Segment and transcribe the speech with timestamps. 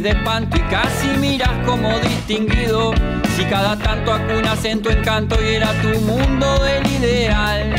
[0.00, 2.92] de espanto y casi miras como distinguido.
[3.36, 7.74] Si cada tanto acunas en tu encanto y era tu mundo del ideal.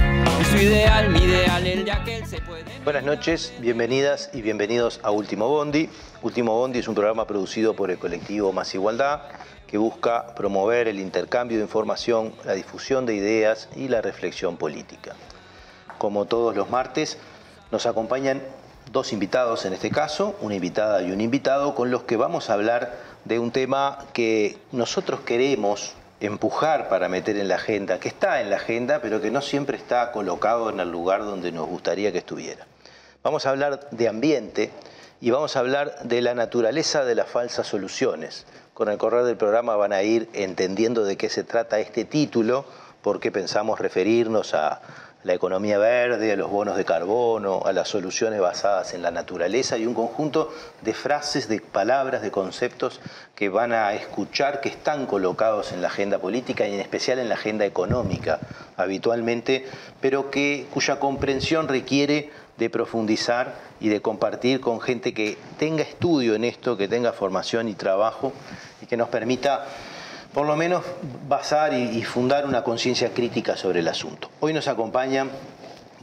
[0.50, 2.66] Su ideal, mi ideal, el de aquel se puede.
[2.84, 5.89] Buenas noches, bienvenidas y bienvenidos a Último Bondi.
[6.24, 9.22] Último Bondi es un programa producido por el colectivo Más Igualdad
[9.68, 15.14] que busca promover el intercambio de información, la difusión de ideas y la reflexión política.
[15.97, 17.18] Como todos los martes,
[17.72, 18.42] nos acompañan
[18.91, 22.54] dos invitados en este caso, una invitada y un invitado, con los que vamos a
[22.54, 22.93] hablar
[23.25, 28.50] de un tema que nosotros queremos empujar para meter en la agenda, que está en
[28.50, 32.17] la agenda, pero que no siempre está colocado en el lugar donde nos gustaría que
[32.19, 32.66] estuviera.
[33.23, 34.72] Vamos a hablar de ambiente
[35.19, 39.38] y vamos a hablar de la naturaleza de las falsas soluciones, con el correr del
[39.38, 42.66] programa van a ir entendiendo de qué se trata este título,
[43.01, 44.81] por qué pensamos referirnos a
[45.23, 49.77] la economía verde, a los bonos de carbono, a las soluciones basadas en la naturaleza
[49.77, 53.01] y un conjunto de frases, de palabras, de conceptos
[53.35, 57.29] que van a escuchar que están colocados en la agenda política y en especial en
[57.29, 58.39] la agenda económica
[58.77, 59.65] habitualmente,
[59.99, 66.35] pero que, cuya comprensión requiere de profundizar y de compartir con gente que tenga estudio
[66.35, 68.33] en esto, que tenga formación y trabajo
[68.81, 69.65] y que nos permita
[70.38, 70.83] por lo menos
[71.27, 74.30] basar y, fundar una conciencia crítica sobre el asunto.
[74.39, 75.31] Hoy nos acompañan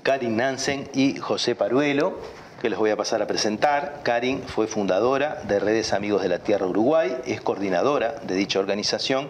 [0.02, 2.18] Karin Nansen y José Paruelo,
[2.60, 4.00] que les voy a pasar a presentar.
[4.02, 9.28] Karin fue fundadora de Redes Amigos de la Tierra Uruguay, es coordinadora de dicha organización,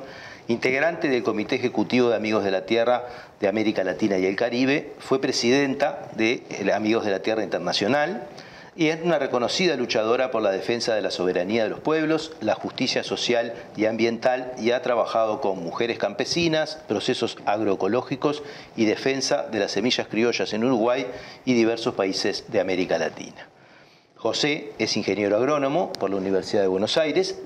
[0.49, 3.05] integrante del Comité Ejecutivo de Amigos de la Tierra
[3.41, 8.27] de América Latina y el Caribe, fue presidenta de Amigos de la Tierra Internacional,
[8.77, 12.55] y es una reconocida luchadora por la defensa de la soberanía de los pueblos, la
[12.55, 18.43] justicia social y ambiental y ha trabajado con mujeres campesinas, procesos agroecológicos
[18.77, 21.07] y defensa de las semillas criollas en Uruguay
[21.45, 23.49] y diversos países de América Latina.
[24.17, 27.39] José es ingeniero agrónomo por la Universidad de Buenos Aires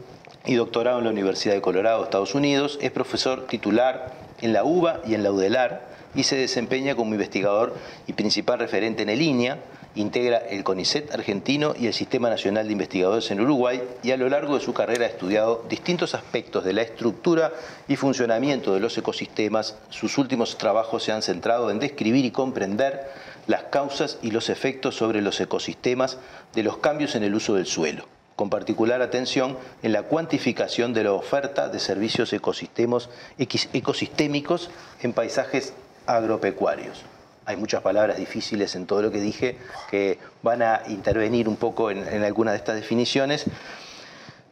[0.47, 2.79] y doctorado en la Universidad de Colorado, Estados Unidos.
[2.81, 5.83] Es profesor titular en la UBA y en la UDELAR
[6.15, 7.75] y se desempeña como investigador
[8.07, 9.59] y principal referente en el INEA
[10.01, 14.29] integra el CONICET argentino y el Sistema Nacional de Investigadores en Uruguay y a lo
[14.29, 17.53] largo de su carrera ha estudiado distintos aspectos de la estructura
[17.89, 19.77] y funcionamiento de los ecosistemas.
[19.91, 23.11] Sus últimos trabajos se han centrado en describir y comprender
[23.47, 26.19] las causas y los efectos sobre los ecosistemas
[26.55, 31.03] de los cambios en el uso del suelo con particular atención en la cuantificación de
[31.03, 34.71] la oferta de servicios ecosistemas, ecosistémicos
[35.03, 35.73] en paisajes
[36.07, 37.03] agropecuarios
[37.49, 39.57] hay muchas palabras difíciles en todo lo que dije
[39.91, 43.47] que van a intervenir un poco en, algunas de estas definiciones.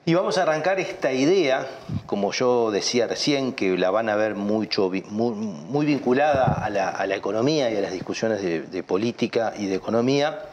[0.07, 1.67] Y vamos a arrancar esta idea,
[2.07, 7.71] como yo decía recién, que la van a ver mucho, muy, vinculada a la, economía
[7.71, 10.47] y a las discusiones de política y de economía,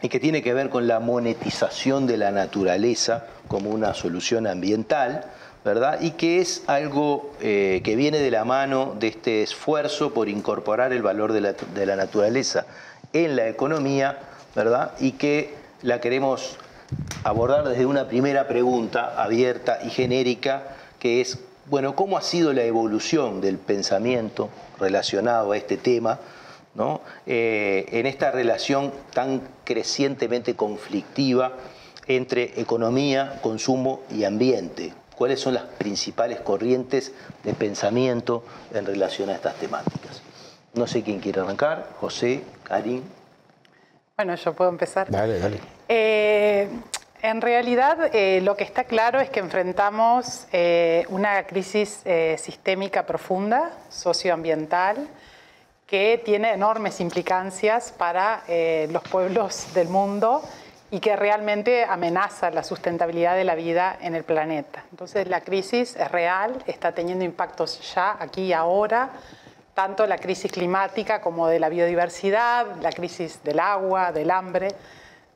[0.00, 5.24] y que tiene que ver con la monetización de la naturaleza como una solución ambiental
[6.00, 10.92] Y que es algo eh, que viene de la mano de este esfuerzo por incorporar
[10.92, 11.40] el valor de
[11.86, 12.64] la, naturaleza
[13.12, 14.18] en la economía,
[14.54, 14.92] ¿verdad?
[14.98, 16.56] Y que la queremos
[17.22, 20.62] abordar desde una primera pregunta abierta y genérica,
[20.98, 24.48] que es, bueno, ¿cómo ha sido la evolución del pensamiento
[24.80, 26.18] relacionado a este tema?
[26.74, 27.02] ¿no?
[27.26, 31.52] Eh, en esta relación tan crecientemente conflictiva
[32.06, 37.12] entre economía, consumo y ambiente, cuáles son las principales corrientes
[37.42, 40.22] de pensamiento en relación a estas temáticas.
[40.74, 43.02] No sé quién quiere arrancar, José, Karim.
[44.16, 45.10] Bueno, yo puedo empezar.
[45.10, 45.58] Dale, dale.
[45.88, 46.68] Eh,
[47.20, 52.04] en realidad, eh, lo que está claro es que enfrentamos eh, una crisis
[52.36, 55.08] sistémica profunda, socioambiental,
[55.84, 58.44] que tiene enormes implicancias para
[58.88, 60.42] los pueblos del mundo
[60.90, 64.84] y que realmente amenaza la sustentabilidad de la vida en el planeta.
[64.90, 69.10] Entonces la crisis es real, está teniendo impactos ya, aquí y ahora,
[69.74, 74.68] tanto la crisis climática como de la biodiversidad, la crisis del agua, del hambre.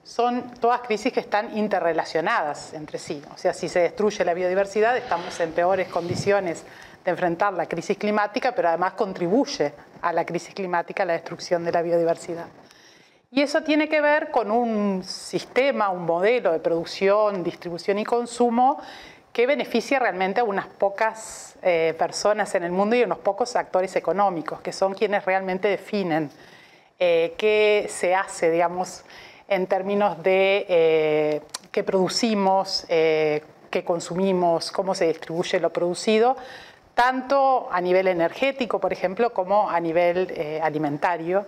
[0.03, 3.23] Son todas crisis que están interrelacionadas entre sí.
[3.33, 6.65] O sea, si se destruye la biodiversidad, estamos en peores condiciones
[7.05, 11.73] de enfrentar la crisis climática, pero además contribuye a la crisis climática la destrucción de
[11.73, 12.47] la biodiversidad.
[13.34, 18.79] Y eso tiene que ver con un sistema, un modelo de producción, distribución y consumo
[19.32, 23.56] que beneficia realmente a unas pocas eh, personas en el mundo y a unos pocos
[23.56, 26.31] actores económicos, que son quienes realmente definen
[26.99, 29.02] eh, qué se hace, digamos,
[29.49, 31.40] en términos de eh,
[31.70, 36.37] qué producimos, qué consumimos, cómo se distribuye lo producido,
[36.94, 41.46] tanto a nivel energético, por ejemplo, como a nivel alimentario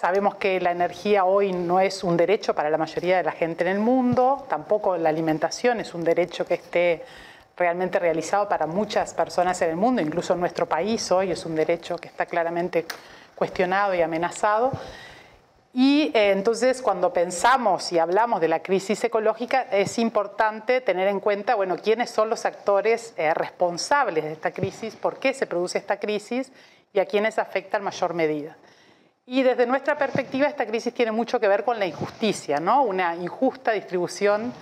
[0.00, 3.64] Sabemos que la energía hoy no es un derecho para la mayoría de la gente
[3.64, 7.04] en el mundo, tampoco la alimentación es un derecho que esté
[7.54, 11.54] realmente realizado para muchas personas en el mundo, incluso en nuestro país hoy es un
[11.54, 12.86] derecho que está claramente
[13.34, 14.72] cuestionado y amenazado.
[15.74, 21.20] Y eh, entonces cuando pensamos y hablamos de la crisis ecológica es importante tener en
[21.20, 25.76] cuenta, bueno, quiénes son los actores eh, responsables de esta crisis, por qué se produce
[25.76, 26.50] esta crisis
[26.94, 28.56] y a quiénes afecta en mayor medida.
[29.32, 32.82] Y desde nuestra perspectiva, esta crisis tiene mucho que ver con la injusticia, ¿no?
[32.82, 34.52] una injusta distribución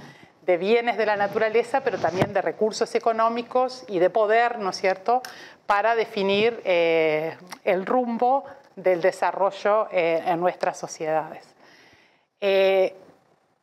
[0.42, 4.76] de bienes de la naturaleza, pero también de recursos económicos y de poder, ¿no es
[4.76, 5.22] cierto?,
[5.64, 7.34] para definir eh,
[7.64, 8.44] el rumbo
[8.76, 11.46] del desarrollo eh, en nuestras sociedades.
[12.38, 12.94] Eh,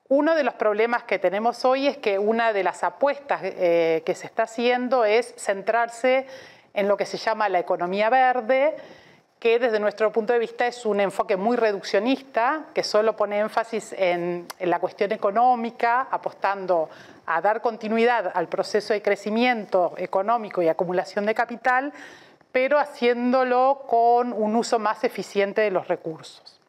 [0.08, 4.26] uno de los problemas que tenemos hoy es que una de las apuestas que se
[4.26, 6.26] está haciendo es centrarse
[6.74, 8.76] en lo que se llama la economía verde,
[9.46, 13.94] que desde nuestro punto de vista es un enfoque muy reduccionista, que solo pone énfasis
[13.96, 16.90] en, la cuestión económica, apostando
[17.28, 21.94] a dar continuidad al proceso de crecimiento económico y acumulación de capital,
[22.52, 26.60] pero haciéndolo con un uso más eficiente de los recursos.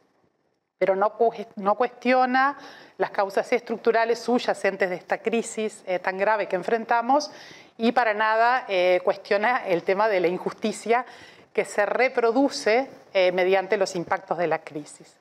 [0.77, 1.15] Pero no,
[1.55, 2.59] no cuestiona
[2.99, 7.31] las causas estructurales subyacentes de esta crisis eh, tan grave que enfrentamos
[7.79, 11.07] y para nada eh, cuestiona el tema de la injusticia
[11.57, 15.17] que se reproduce eh, mediante los impactos de la crisis.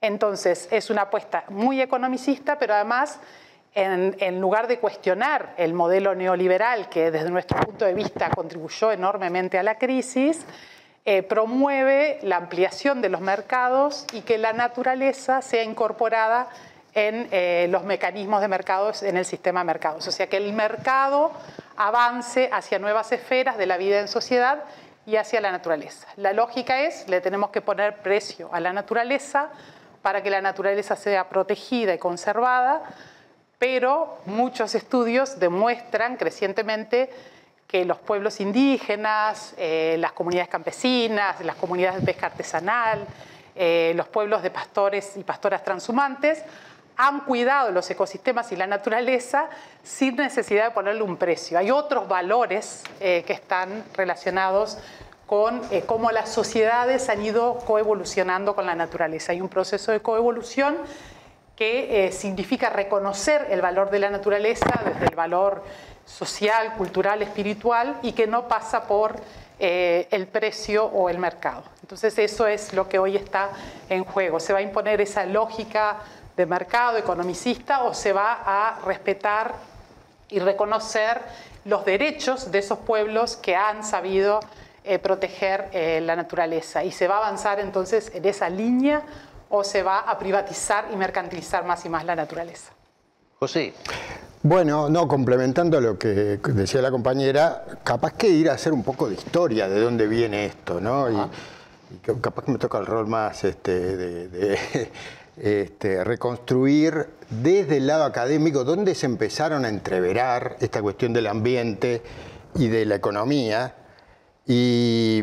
[0.00, 3.20] Entonces, es una apuesta muy economicista, pero además,
[3.74, 9.58] en, lugar de cuestionar el modelo neoliberal que desde nuestro punto de vista contribuyó enormemente
[9.58, 10.46] a la crisis,
[11.04, 16.48] eh, promueve la ampliación de los mercados y que la naturaleza sea incorporada
[16.94, 20.08] en eh, los mecanismos de mercados en el sistema de mercados.
[20.08, 21.30] O sea, que el mercado
[21.76, 24.64] avance hacia nuevas esferas de la vida en sociedad
[25.06, 26.06] y hacia la naturaleza.
[26.16, 29.50] La lógica es, le tenemos que poner precio a la naturaleza
[30.02, 32.82] para que la naturaleza sea protegida y conservada,
[33.58, 37.10] pero muchos estudios demuestran crecientemente
[37.66, 43.06] que los pueblos indígenas, eh, las comunidades campesinas, las comunidades de pesca artesanal,
[43.56, 46.42] eh, los pueblos de pastores y pastoras transhumantes,
[46.96, 49.48] han cuidado los ecosistemas y la naturaleza
[49.82, 51.58] sin necesidad de ponerle un precio.
[51.58, 54.78] Hay otros valores eh, que están relacionados
[55.26, 59.32] con eh, cómo las sociedades han ido coevolucionando con la naturaleza.
[59.32, 60.76] Hay un proceso de coevolución
[61.56, 65.64] que eh, significa reconocer el valor de la naturaleza desde el valor
[66.04, 69.20] social, cultural, espiritual y que no pasa por
[69.56, 71.62] el precio o el mercado.
[71.80, 73.50] Entonces eso es lo que hoy está
[73.88, 74.40] en juego.
[74.40, 76.00] Se va a imponer esa lógica
[76.36, 79.54] de mercado economicista o se va a respetar
[80.28, 81.20] y reconocer
[81.64, 84.40] los derechos de esos pueblos que han sabido
[84.82, 86.84] eh, proteger eh, la naturaleza.
[86.84, 89.02] Y se va a avanzar entonces en esa línea
[89.48, 92.72] o se va a privatizar y mercantilizar más y más la naturaleza.
[93.38, 93.74] José.
[94.42, 99.08] Bueno, no, complementando lo que decía la compañera, capaz que ir a hacer un poco
[99.08, 101.10] de historia de dónde viene esto, ¿no?
[101.10, 101.16] Y,
[102.20, 104.90] capaz que me toca el rol más este, de
[105.36, 112.02] este, reconstruir desde el lado académico dónde se empezaron a entreverar esta cuestión del ambiente
[112.54, 113.74] y de la economía.
[114.46, 115.22] Y,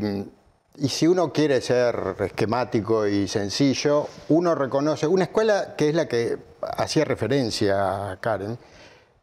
[0.87, 6.37] si uno quiere ser esquemático y sencillo, uno reconoce una escuela que es la que
[6.77, 8.57] hacía referencia a Karen,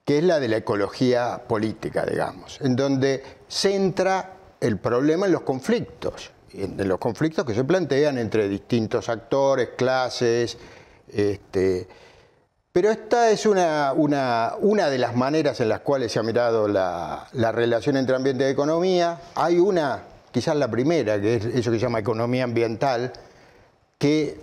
[0.04, 5.42] que es la de la ecología política, digamos, en donde centra el problema en los
[5.42, 10.57] conflictos, en los conflictos que se plantean entre distintos actores, clases,
[11.12, 11.88] este,
[12.79, 17.27] pero esta es una, una, de las maneras en las cuales se ha mirado la,
[17.33, 19.21] relación entre ambiente y economía.
[19.35, 23.12] Hay una, quizás la primera, que es eso que se llama economía ambiental,
[23.99, 24.41] que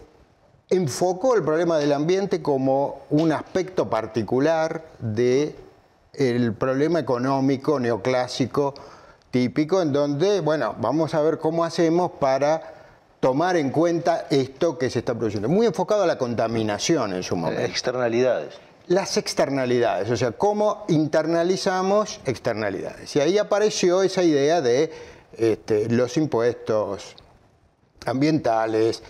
[0.70, 5.56] enfocó el problema del ambiente como un aspecto particular del
[6.12, 8.74] el problema económico neoclásico
[9.32, 12.75] típico, en donde, bueno, vamos a ver cómo hacemos para
[13.26, 15.50] tomar en cuenta esto que se está produciendo.
[15.50, 17.64] Muy enfocado a la contaminación en su momento.
[17.64, 18.54] Externalidades.
[18.86, 23.16] Las externalidades, o sea, cómo internalizamos externalidades.
[23.16, 24.92] Y ahí apareció esa idea de
[25.40, 27.16] este, los impuestos
[28.06, 29.02] ambientales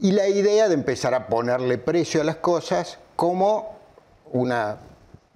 [0.00, 3.78] y la idea de empezar a ponerle precio a las cosas como
[4.32, 4.78] una,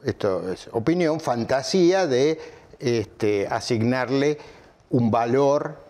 [0.04, 2.40] esto es opinión, fantasía de
[2.80, 4.38] este, asignarle
[4.90, 5.83] un valor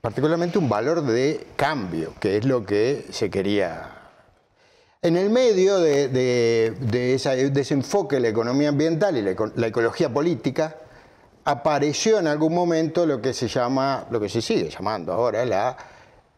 [0.00, 3.94] particularmente un valor de cambio, que es lo que se quería.
[5.00, 10.76] En el medio de, ese desenfoque de la economía ambiental y la, ecología política,
[11.44, 15.76] apareció en algún momento lo que se llama, lo que se sigue llamando ahora, la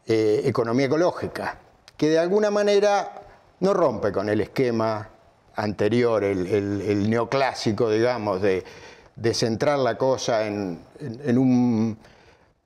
[0.06, 1.58] eh, economía ecológica,
[1.96, 3.22] que de alguna manera
[3.60, 5.08] no rompe con el esquema
[5.56, 8.64] anterior, el, neoclásico, digamos, de,
[9.34, 10.80] centrar la cosa en,
[11.36, 11.98] un,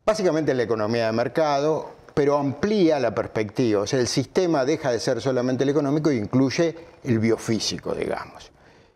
[0.05, 3.83] básicamente en la economía de mercado, pero amplía la perspectiva.
[3.83, 8.51] O sea, el sistema deja de ser solamente el económico e incluye el biofísico, digamos.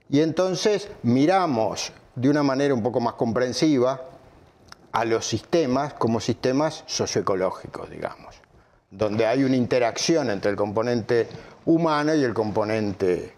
[0.08, 4.02] Y entonces miramos de una manera un poco más comprensiva
[4.92, 8.36] a los sistemas como sistemas socioecológicos, digamos,
[8.90, 11.28] donde hay una interacción entre el componente
[11.66, 13.34] humano y el componente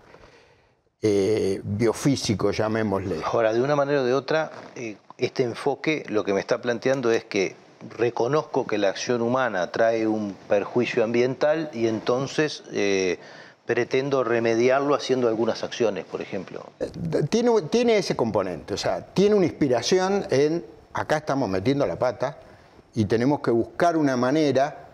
[1.02, 3.20] eh, biofísico, llamémosle.
[3.24, 7.10] Ahora, de una manera o de otra, eh, este enfoque lo que me está planteando
[7.10, 7.54] es que
[7.96, 13.18] reconozco que la acción humana trae un perjuicio ambiental y entonces eh,
[13.66, 16.64] pretendo remediarlo haciendo algunas acciones, por ejemplo.
[17.30, 22.38] Tiene, tiene ese componente, o sea, tiene una inspiración en acá estamos metiendo la pata
[22.94, 24.88] y tenemos que buscar una manera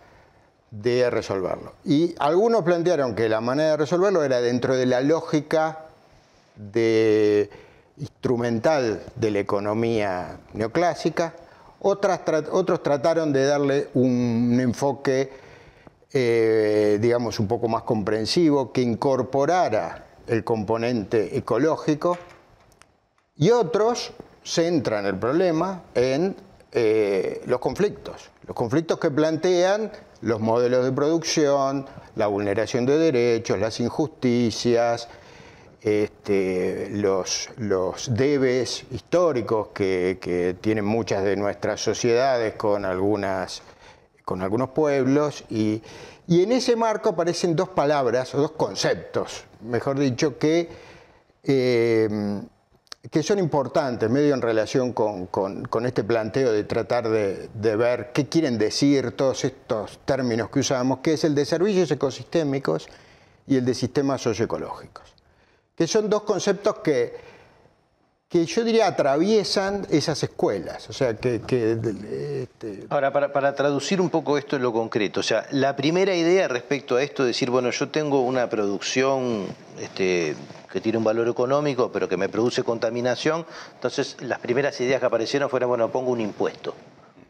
[0.70, 1.72] de resolverlo.
[1.84, 5.86] Y algunos plantearon que la manera de resolverlo era dentro de la lógica
[6.56, 7.48] de
[7.98, 11.34] instrumental de la economía neoclásica,
[11.80, 15.30] otros trataron de darle un enfoque,
[16.12, 22.18] eh, digamos, un poco más comprensivo, que incorporara el componente ecológico,
[23.36, 24.12] y otros
[24.42, 26.34] centran el problema en
[26.72, 31.86] eh, los conflictos, los conflictos que plantean los modelos de producción,
[32.16, 35.08] la vulneración de derechos, las injusticias,
[35.86, 37.48] este, los,
[38.08, 43.62] debes históricos que, tienen muchas de nuestras sociedades con, algunas,
[44.24, 45.82] con algunos pueblos y,
[46.28, 50.68] en ese marco aparecen dos palabras o dos conceptos, mejor dicho, que
[51.44, 52.08] eh,
[53.10, 58.58] que son importantes, medio en relación con, este planteo de tratar de, ver qué quieren
[58.58, 62.88] decir todos estos términos que usamos, que es el de servicios ecosistémicos
[63.46, 65.14] y el de sistemas socioecológicos,
[65.76, 67.14] que son dos conceptos que,
[68.28, 70.88] que yo diría atraviesan esas escuelas.
[70.88, 71.36] O sea, que,
[72.42, 76.14] este, Ahora, para, para, traducir un poco esto en lo concreto, o sea, la primera
[76.14, 79.46] idea respecto a esto es decir, bueno, yo tengo una producción
[79.78, 80.34] este,
[80.72, 83.46] que tiene un valor económico, pero que me produce contaminación.
[83.74, 86.74] Entonces, las primeras ideas que aparecieron fueron, bueno, pongo un impuesto,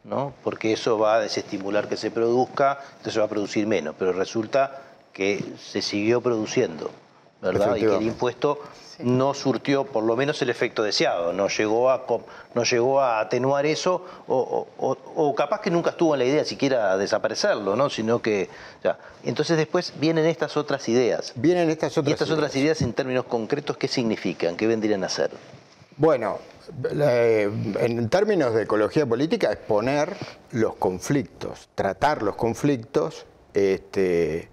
[0.03, 0.33] ¿no?
[0.43, 3.95] Porque eso va a desestimular que se produzca, entonces va a producir menos.
[3.99, 4.81] Pero resulta
[5.13, 6.91] que se siguió produciendo,
[7.41, 7.75] ¿verdad?
[7.75, 8.59] Y que el impuesto
[8.99, 12.05] no surtió por lo menos el efecto deseado, no llegó a,
[12.55, 17.75] no llegó a atenuar eso, o, capaz que nunca estuvo en la idea siquiera desaparecerlo,
[17.75, 17.89] ¿no?
[17.89, 18.49] sino que...
[19.23, 21.33] entonces después vienen estas otras ideas.
[21.35, 24.55] Vienen estas otras ¿Y estas otras ideas en términos concretos qué significan?
[24.55, 25.31] ¿Qué vendrían a ser?
[25.97, 26.39] Bueno,
[26.91, 30.15] en términos de ecología política es poner
[30.51, 34.49] los conflictos, tratar los conflictos este,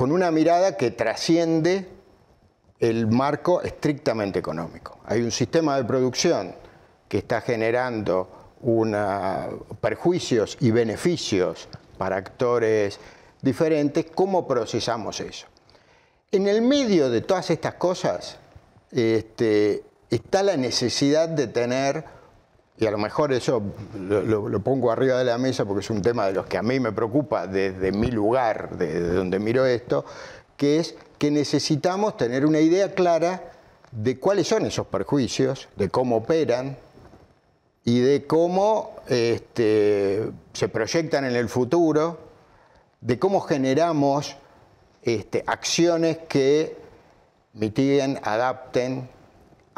[0.00, 1.86] con una mirada que trasciende
[2.78, 4.98] el marco estrictamente económico.
[5.04, 6.54] Hay un sistema de producción
[7.06, 8.54] que está generando
[9.82, 12.98] perjuicios y beneficios para actores
[13.42, 14.06] diferentes.
[14.14, 15.48] ¿Cómo procesamos eso?
[16.32, 18.38] En el medio de todas estas cosas
[18.90, 22.06] este, está la necesidad de tener,
[22.80, 23.62] y a lo mejor eso
[23.94, 26.80] lo, pongo arriba de la mesa porque es un tema de los que a mí
[26.80, 30.06] me preocupa desde mi lugar, desde donde miro esto,
[30.56, 33.52] que es que necesitamos tener una idea clara
[33.92, 36.78] de cuáles son esos perjuicios, de cómo operan
[37.84, 42.18] y de cómo este, se proyectan en el futuro,
[43.02, 44.36] de cómo generamos
[45.02, 46.78] este, acciones que
[47.52, 49.06] mitiguen, adapten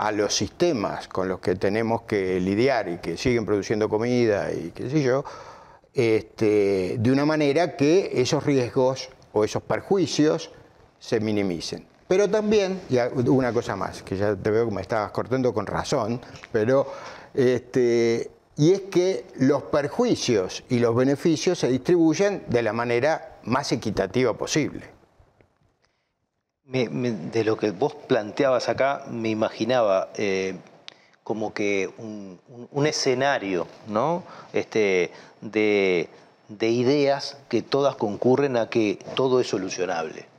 [0.02, 4.72] a los sistemas con los que tenemos que lidiar y que siguen produciendo comida y
[4.74, 5.24] qué sé yo,
[5.94, 10.50] este, de una manera que esos riesgos o esos perjuicios
[10.98, 11.86] se minimicen.
[12.08, 15.66] Pero también, y una cosa más, que ya te veo que me estabas cortando con
[15.66, 16.92] razón, pero
[17.32, 23.70] este, y es que los perjuicios y los beneficios se distribuyen de la manera más
[23.70, 24.82] equitativa posible.
[26.72, 30.56] De lo que vos planteabas acá, me imaginaba eh,
[31.22, 34.24] como que un, escenario ¿no?
[34.52, 35.10] este,
[35.40, 36.08] de,
[36.48, 40.32] de ideas que todas concurren a que todo es solucionable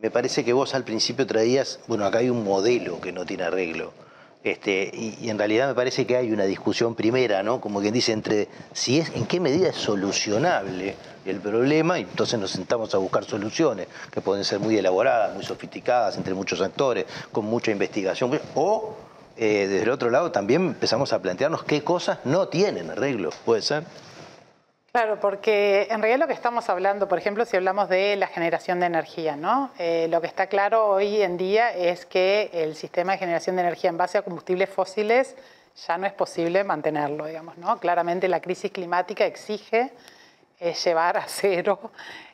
[0.00, 3.44] me parece que vos al principio traías, bueno, acá hay un modelo que no tiene
[3.44, 3.92] arreglo.
[4.44, 7.60] Este, y, en realidad me parece que hay una discusión primera, ¿no?
[7.60, 10.94] Como quien dice, entre si es, en qué medida es solucionable
[11.26, 15.44] el problema, y entonces nos sentamos a buscar soluciones, que pueden ser muy elaboradas, muy
[15.44, 18.96] sofisticadas, entre muchos actores, con mucha investigación, o
[19.36, 23.62] eh, desde el otro lado también empezamos a plantearnos qué cosas no tienen arreglo, ¿puede
[23.62, 23.84] ser?
[24.90, 28.80] Claro, porque en realidad lo que estamos hablando, por ejemplo, si hablamos de la generación
[28.80, 29.70] de energía, ¿no?
[29.78, 33.62] Eh, lo que está claro hoy en día es que el sistema de generación de
[33.62, 35.36] energía en base a combustibles fósiles
[35.86, 37.78] ya no es posible mantenerlo, digamos, ¿no?
[37.78, 39.92] Claramente la crisis climática exige
[40.58, 41.78] eh, llevar a cero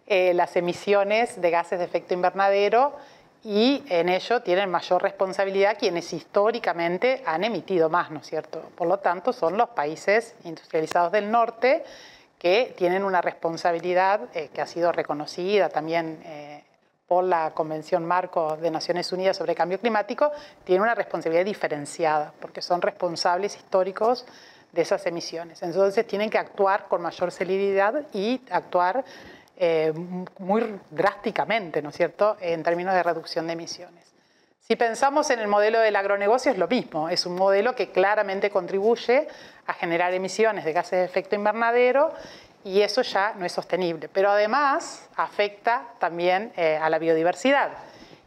[0.06, 2.94] eh, las emisiones de gases de efecto invernadero
[3.42, 8.62] y en ello tienen mayor responsabilidad quienes históricamente han emitido más, ¿no es cierto?
[8.76, 11.82] Por lo tanto, son los países industrializados del norte
[12.44, 16.62] que tienen una responsabilidad eh, que ha sido reconocida también eh,
[17.08, 20.30] por la Convención Marco de Naciones Unidas sobre Cambio Climático,
[20.62, 24.26] tienen una responsabilidad diferenciada, porque son responsables históricos
[24.72, 25.62] de esas emisiones.
[25.62, 29.06] Entonces tienen que actuar con mayor celeridad y actuar
[29.56, 29.94] eh,
[30.38, 34.13] muy drásticamente, ¿no es cierto?, en términos de reducción de emisiones.
[34.66, 38.48] Si pensamos en el modelo del agronegocio es lo mismo, es un modelo que claramente
[38.48, 39.28] contribuye
[39.66, 42.14] a generar emisiones de gases de efecto invernadero
[42.64, 47.72] y eso ya no es sostenible, pero además afecta también eh, a la biodiversidad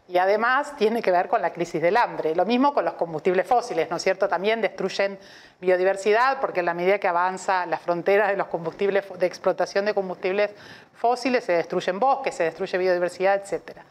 [0.08, 2.36] y además tiene que ver con la crisis del hambre.
[2.36, 4.28] Lo mismo con los combustibles fósiles, ¿no es cierto?
[4.28, 5.18] También destruyen
[5.60, 9.96] biodiversidad porque en la medida que avanza la frontera de los combustibles de explotación de
[9.96, 10.52] combustibles
[10.94, 13.84] fósiles se destruyen bosques, se destruye biodiversidad, etcétera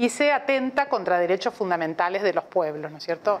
[0.00, 3.38] y se atenta contra derechos fundamentales de los pueblos, ¿no es cierto?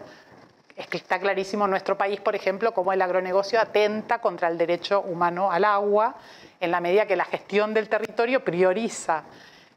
[0.76, 5.50] Está clarísimo en nuestro país, por ejemplo, cómo el agronegocio atenta contra el derecho humano
[5.50, 6.16] al agua,
[6.60, 9.22] en la medida que la gestión del territorio prioriza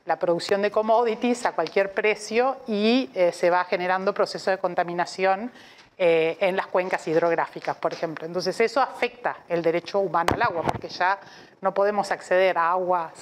[0.03, 5.53] la producción de commodities a cualquier precio y eh, se va generando procesos de contaminación
[5.97, 8.25] eh, en las cuencas hidrográficas, por ejemplo.
[8.25, 11.17] Entonces eso afecta el derecho humano al agua, porque ya
[11.63, 13.13] no podemos acceder a agua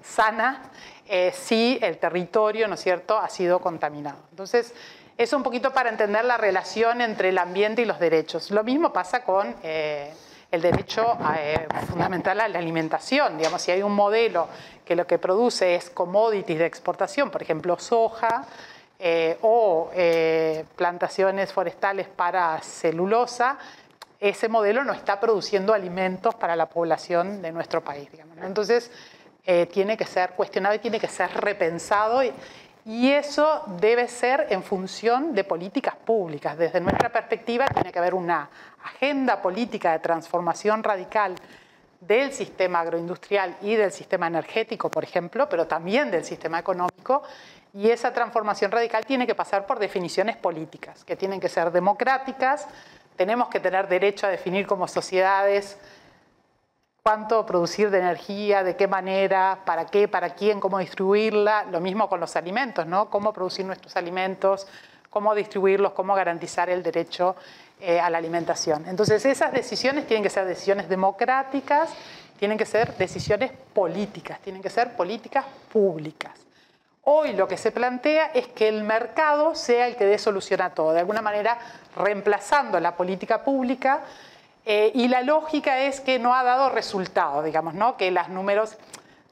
[0.00, 0.62] sana
[1.08, 4.18] eh, si el territorio, ¿no es cierto?, ha sido contaminado.
[4.30, 4.72] Entonces,
[5.18, 8.50] eso un poquito para entender la relación entre el ambiente y los derechos.
[8.52, 10.14] Lo mismo pasa con eh,
[10.50, 13.36] el derecho eh, fundamental a la alimentación.
[13.36, 14.48] Digamos, si hay un modelo
[14.84, 18.46] que lo que produce es commodities de exportación, por ejemplo, soja,
[19.40, 19.90] o
[20.76, 23.58] plantaciones forestales para celulosa,
[24.22, 28.08] ese modelo no está produciendo alimentos para la población de nuestro país.
[28.12, 28.88] Digamos, Entonces,
[29.44, 32.22] eh, tiene que ser cuestionado y tiene que ser repensado.
[32.22, 32.32] Y,
[32.84, 36.56] eso debe ser en función de políticas públicas.
[36.56, 38.48] Desde nuestra perspectiva tiene que haber una
[38.84, 41.36] agenda política de transformación radical
[42.00, 47.22] del sistema agroindustrial y del sistema energético, por ejemplo, pero también del sistema económico.
[47.74, 52.66] Y esa transformación radical tiene que pasar por definiciones políticas, que tienen que ser democráticas.
[53.16, 55.78] Tenemos que tener derecho a definir como sociedades
[57.02, 61.64] cuánto producir de energía, de qué manera, para qué, para quién, cómo distribuirla.
[61.64, 63.10] Lo mismo con los alimentos, ¿no?
[63.10, 64.66] Cómo producir nuestros alimentos,
[65.10, 67.36] cómo distribuirlos, cómo garantizar el derecho
[67.80, 68.84] eh, a la alimentación.
[68.88, 71.90] Entonces, esas decisiones tienen que ser decisiones democráticas,
[72.38, 76.32] tienen que ser decisiones políticas, tienen que ser políticas públicas.
[77.04, 80.70] Hoy lo que se plantea es que el mercado sea el que dé solución a
[80.70, 81.58] todo, de alguna manera
[81.96, 84.02] reemplazando la política pública
[84.64, 87.96] eh, y la lógica es que no ha dado resultado, digamos, ¿no?
[87.96, 88.76] que los números,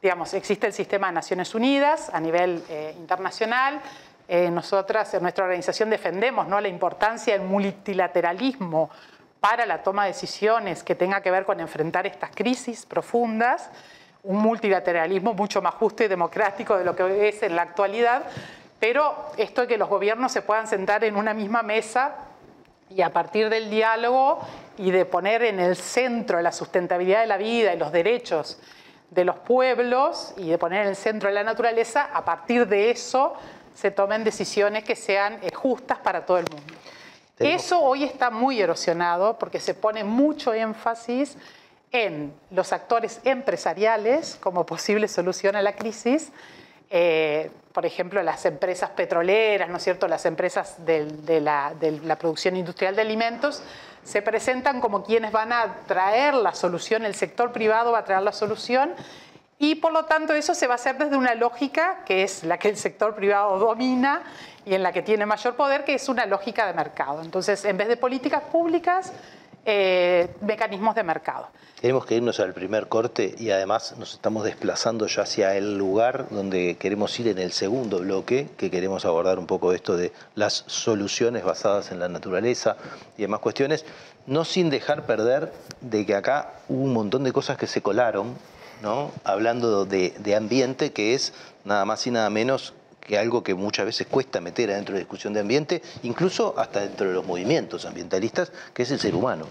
[0.03, 3.81] digamos, existe el sistema de Naciones Unidas a nivel eh, internacional.
[4.27, 6.61] Eh, nosotras, en nuestra organización, defendemos ¿no?
[6.61, 8.91] la importancia del multilateralismo
[9.39, 13.71] para la toma de decisiones que tenga que ver con enfrentar estas crisis profundas,
[14.23, 18.25] un multilateralismo mucho más justo y democrático de lo que es en la actualidad,
[18.79, 22.17] pero esto de que los gobiernos se puedan sentar en una misma mesa
[22.89, 24.41] y a partir del diálogo
[24.77, 28.59] y de poner en el centro la sustentabilidad de la vida y los derechos
[29.11, 33.35] de los pueblos y de poner en el centro la naturaleza, a partir de eso
[33.75, 36.75] se tomen decisiones que sean eh, justas para todo el mundo.
[37.39, 41.39] Eso hoy está muy erosionado porque se pone mucho énfasis
[41.93, 46.31] en los actores empresariales como posible solución a la crisis,
[46.93, 52.97] eh, por ejemplo, las empresas petroleras, ¿no es cierto?, las empresas de, la, producción industrial
[52.97, 53.63] de alimentos,
[54.03, 58.23] se presentan como quienes van a traer la solución, el sector privado va a traer
[58.23, 58.95] la solución,
[59.59, 62.59] y por lo tanto eso se va a hacer desde una lógica que es la
[62.59, 64.23] que el sector privado domina
[64.65, 67.21] y en la que tiene mayor poder, que es una lógica de mercado.
[67.21, 69.13] Entonces, en vez de políticas públicas,
[69.65, 71.49] eh, mecanismos de mercado.
[71.81, 76.27] Tenemos que irnos al primer corte y además nos estamos desplazando ya hacia el lugar
[76.31, 80.65] donde queremos ir en el segundo bloque, que queremos abordar un poco esto de las
[80.67, 82.77] soluciones basadas en la naturaleza
[83.17, 83.87] y demás cuestiones,
[84.27, 88.37] no sin dejar perder de que acá hubo un montón de cosas que se colaron,
[88.83, 89.11] ¿no?
[89.25, 91.33] hablando de, de ambiente, que es
[91.65, 92.75] nada más y nada menos
[93.11, 96.79] que algo que muchas veces cuesta meter adentro de la discusión de ambiente, incluso hasta
[96.79, 99.47] dentro de los movimientos ambientalistas, que es el ser humano.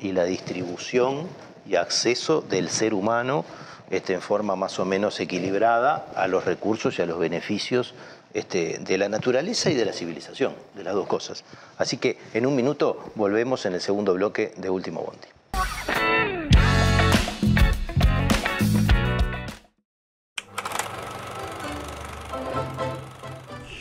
[0.00, 1.26] y la distribución
[1.66, 3.44] y acceso del ser humano
[3.90, 7.92] este, en forma más o menos equilibrada a los recursos y a los beneficios
[8.32, 11.44] este, de la naturaleza y de la civilización, de las dos cosas.
[11.76, 15.28] Así que en un minuto volvemos en el segundo bloque de Último Bondi.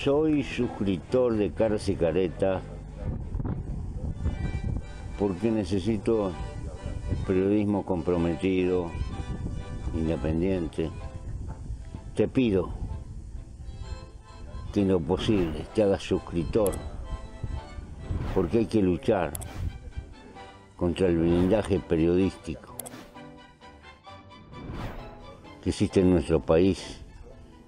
[0.04, 2.60] Soy suscriptor de Caras y Careta
[5.20, 6.32] porque necesito
[7.28, 8.90] periodismo comprometido,
[9.94, 10.90] independiente.
[12.16, 12.74] Te pido
[14.74, 16.72] que en lo posible te hagas suscriptor,
[18.34, 19.34] porque hay que luchar
[20.78, 22.74] contra el blindaje periodístico
[25.64, 27.01] que existe en nuestro país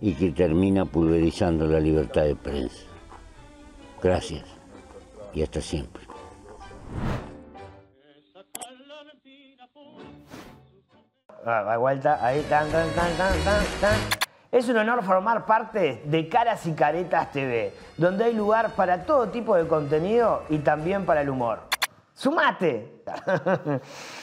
[0.03, 2.83] y que termina pulverizando la libertad de prensa.
[4.01, 4.43] Gracias
[5.33, 6.03] y hasta siempre.
[11.45, 13.33] Ah, vuelta, ahí, tan, tan, tan, tan,
[13.79, 13.95] tan,
[14.51, 19.29] Es un honor formar parte de Caras y Caretas TV, donde hay lugar para todo
[19.29, 21.61] tipo de contenido y también para el humor.
[22.13, 23.03] ¡Sumate!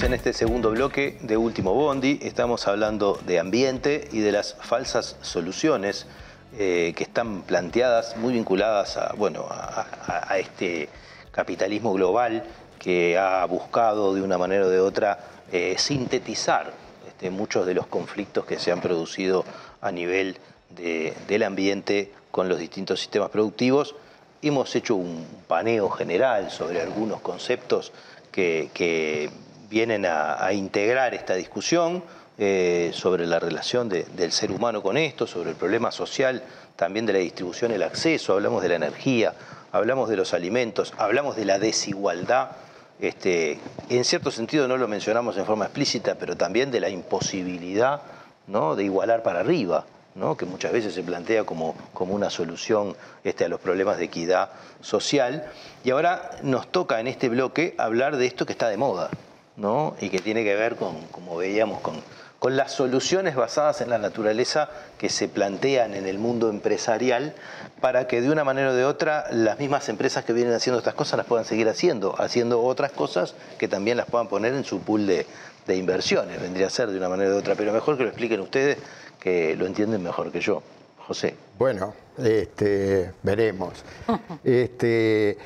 [0.00, 2.18] En este segundo bloque de Último Bondi.
[2.22, 6.06] Estamos hablando de ambiente y de las falsas soluciones
[6.58, 10.88] eh, que están planteadas, muy vinculadas a, bueno, a, este
[11.30, 12.42] capitalismo global
[12.78, 15.18] que ha buscado de una manera o de otra
[15.52, 16.72] eh, sintetizar
[17.06, 19.44] este, muchos de los conflictos que se han producido
[19.82, 20.38] a nivel
[20.70, 23.94] del ambiente con los distintos sistemas productivos.
[24.40, 27.92] Hemos hecho un paneo general sobre algunos conceptos
[28.32, 28.70] que
[29.72, 32.04] vienen a, integrar esta discusión
[32.36, 36.42] eh, sobre la relación del ser humano con esto, sobre el problema social
[36.76, 39.34] también de la distribución, el acceso, hablamos de la energía,
[39.72, 42.50] hablamos de los alimentos, hablamos de la desigualdad.
[43.00, 43.58] Este,
[43.88, 48.02] en cierto sentido no lo mencionamos en forma explícita, pero también de la imposibilidad
[48.76, 49.86] de igualar para arriba.
[50.36, 54.50] que muchas veces se plantea como, como una solución este, a los problemas de equidad
[54.82, 55.46] social.
[55.84, 59.08] Y ahora nos toca en este bloque hablar de esto que está de moda,
[59.56, 59.94] ¿no?
[60.00, 62.02] y que tiene que ver con, como veíamos, con,
[62.38, 67.34] con las soluciones basadas en la naturaleza que se plantean en el mundo empresarial
[67.80, 70.94] para que de una manera o de otra las mismas empresas que vienen haciendo estas
[70.94, 74.80] cosas las puedan seguir haciendo, haciendo otras cosas que también las puedan poner en su
[74.80, 75.26] pool de,
[75.66, 78.08] de inversiones, vendría a ser de una manera o de otra, pero mejor que lo
[78.08, 78.78] expliquen ustedes
[79.20, 80.62] que lo entienden mejor que yo.
[81.06, 81.34] José.
[81.58, 83.84] Bueno, este, veremos.
[84.44, 85.38] Este,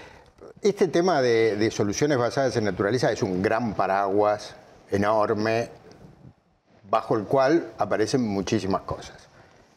[0.68, 4.54] este tema de, soluciones basadas en naturaleza es un gran paraguas
[4.90, 5.70] enorme
[6.90, 9.16] bajo el cual aparecen muchísimas cosas.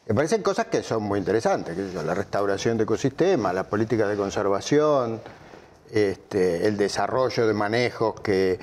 [0.08, 5.20] Aparecen cosas que son muy interesantes, la restauración de ecosistemas, la política de conservación,
[5.92, 8.58] este, el desarrollo de manejos que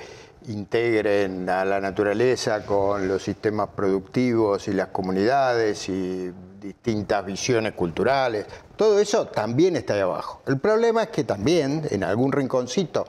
[0.48, 8.46] integren a la naturaleza con los sistemas productivos y las comunidades y distintas visiones culturales.
[8.76, 10.42] Todo eso también está ahí abajo.
[10.46, 13.06] El problema es que también en algún rinconcito,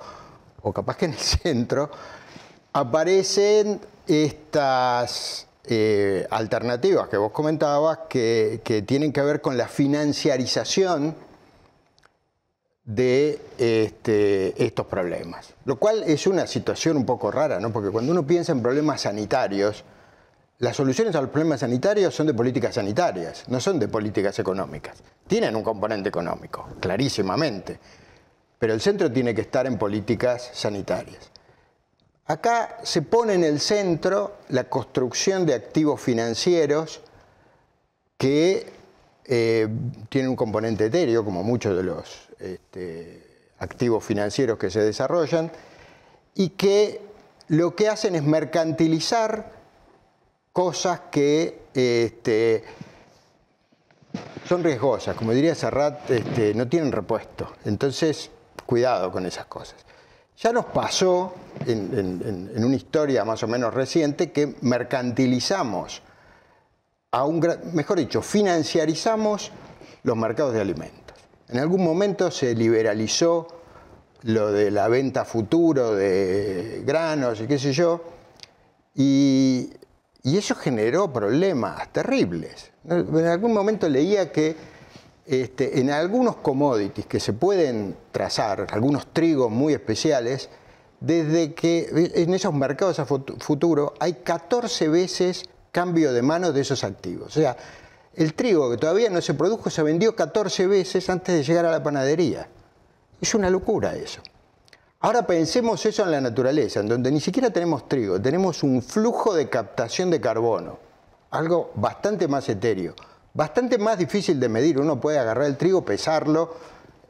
[0.62, 1.90] o capaz que en el centro,
[2.74, 11.16] aparecen estas eh, alternativas que vos comentabas que, tienen que ver con la financiarización
[12.90, 15.54] de este, estos problemas.
[15.66, 17.72] Lo cual es una situación un poco rara, ¿no?
[17.72, 19.84] porque cuando uno piensa en problemas sanitarios,
[20.58, 24.98] las soluciones a los problemas sanitarios son de políticas sanitarias, no son de políticas económicas.
[25.28, 27.80] Tienen un componente económico, clarísimamente,
[28.58, 31.30] pero el centro tiene que estar en políticas sanitarias.
[32.26, 37.02] Acá se pone en el centro la construcción de activos financieros
[38.18, 38.66] que
[39.26, 39.68] eh,
[40.10, 45.52] tienen un componente etéreo, como muchos de los este, activos financieros que se desarrollan,
[46.36, 47.02] y que
[47.50, 49.52] lo que hacen es mercantilizar
[50.54, 52.64] cosas que este,
[54.48, 57.54] son riesgosas, como diría Serrat, este, no tienen repuesto.
[57.66, 58.32] Entonces,
[58.66, 59.78] cuidado con esas cosas.
[60.38, 66.02] Ya nos pasó en, una historia más o menos reciente que mercantilizamos,
[67.12, 67.28] a
[67.74, 69.52] mejor dicho, financiarizamos
[70.04, 70.99] los mercados de alimentos.
[71.50, 73.48] En algún momento se liberalizó
[74.24, 78.04] lo de la venta futuro de granos y qué sé yo,
[78.94, 79.70] y
[80.24, 82.72] eso generó problemas terribles.
[82.88, 84.56] En algún momento leía que
[85.30, 90.50] este, en algunos commodities que se pueden trazar, algunos trigos muy especiales,
[91.00, 96.84] desde que en esos mercados a futuro hay 14 veces cambio de mano de esos
[96.84, 97.28] activos.
[97.28, 97.56] O sea,
[98.16, 101.72] el trigo que todavía no se produjo se vendió 14 veces antes de llegar a
[101.72, 102.48] la panadería.
[103.22, 104.22] Es una locura eso.
[105.02, 109.34] Ahora pensemos eso en la naturaleza, en donde ni siquiera tenemos trigo, tenemos un flujo
[109.34, 110.78] de captación de carbono,
[111.32, 112.96] algo bastante más etéreo,
[113.34, 114.78] bastante más difícil de medir.
[114.78, 116.54] Uno puede agarrar el trigo, pesarlo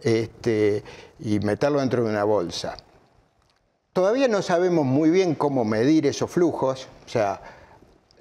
[0.04, 0.84] este,
[1.20, 2.78] y meterlo dentro de una bolsa.
[3.92, 7.42] Todavía no sabemos muy bien cómo medir esos flujos, o sea,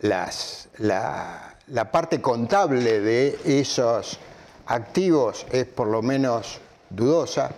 [0.01, 4.19] las, la, la parte contable de esos
[4.67, 7.51] activos es por lo menos dudosa.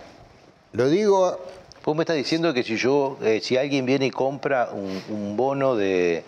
[0.72, 1.38] Lo digo
[1.84, 5.76] Vos me estás diciendo que si yo, eh, si alguien viene y compra un, bono
[5.76, 6.24] de,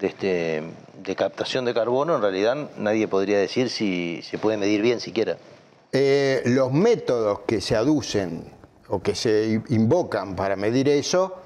[0.00, 0.62] este,
[1.04, 5.38] de captación de carbono, en realidad nadie podría decir si se puede medir bien siquiera.
[5.92, 8.52] Eh, los métodos que se aducen
[8.88, 11.36] o que se invocan para medir eso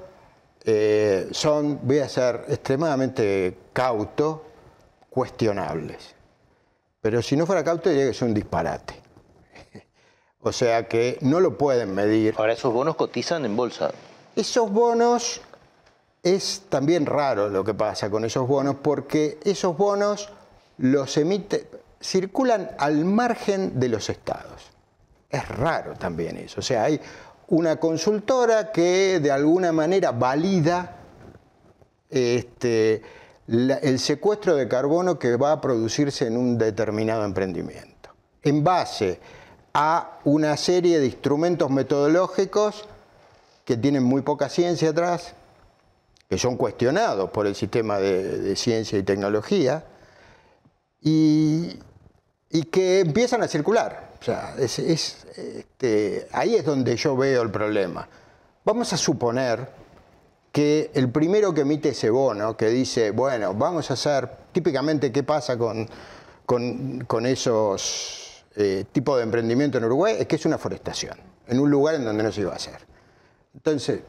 [0.65, 4.45] eh, son, voy a ser extremadamente cauto,
[5.13, 6.15] cuestionables.
[7.01, 8.95] Pero si no fuera cauto diría que es un disparate.
[10.45, 12.35] O sea que no lo pueden medir.
[12.37, 13.93] Ahora, esos bonos cotizan en bolsa.
[14.35, 15.41] Esos bonos,
[16.21, 20.31] es también raro lo que pasa con esos bonos, porque esos bonos
[20.79, 21.69] los emite,
[22.01, 24.73] circulan al margen de los estados.
[25.31, 26.59] Es raro también eso.
[26.59, 27.01] O sea, hay
[27.49, 30.97] una consultora que de alguna manera valida
[32.11, 33.01] este,
[33.49, 38.11] el secuestro de carbono que va a producirse en un determinado emprendimiento.
[38.43, 39.21] En base
[39.75, 42.85] a una serie de instrumentos metodológicos
[43.65, 45.35] que tienen muy poca ciencia atrás,
[46.29, 49.85] que son cuestionados por el sistema de, ciencia y tecnología,
[51.01, 51.79] y,
[52.71, 54.13] que empiezan a circular.
[54.21, 58.09] O sea, este, ahí es donde yo veo el problema.
[58.65, 59.69] Vamos a suponer
[60.53, 65.23] que el primero que emite ese bono, que dice, bueno, vamos a hacer, típicamente, ¿qué
[65.23, 65.89] pasa con,
[66.47, 68.23] con esos
[68.55, 72.05] eh, tipo de emprendimiento en Uruguay es que es una forestación, en un lugar en
[72.05, 72.79] donde no se iba a hacer.
[73.55, 74.01] Entonces,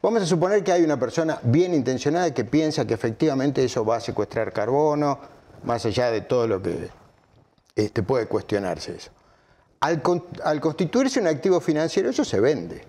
[0.00, 3.96] vamos a suponer que hay una persona bien intencionada que piensa que efectivamente eso va
[3.96, 5.18] a secuestrar carbono,
[5.64, 6.90] más allá de todo lo que
[7.74, 9.10] este, puede cuestionarse eso.
[9.80, 12.84] Al constituirse un activo financiero, eso se vende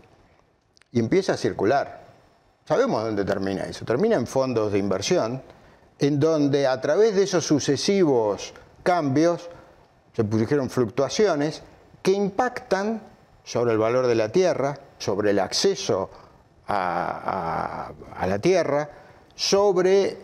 [0.91, 2.08] y empieza a circular.
[2.69, 3.83] Sabemos dónde termina eso.
[3.83, 5.41] Termina en fondos de inversión,
[5.97, 8.53] en donde a través de esos sucesivos
[8.83, 9.49] cambios,
[10.15, 11.63] se produjeron fluctuaciones
[12.03, 13.01] que impactan
[13.43, 16.11] sobre el valor de la tierra, sobre el acceso
[16.67, 17.91] a,
[18.27, 18.87] la tierra,
[19.33, 20.19] sobre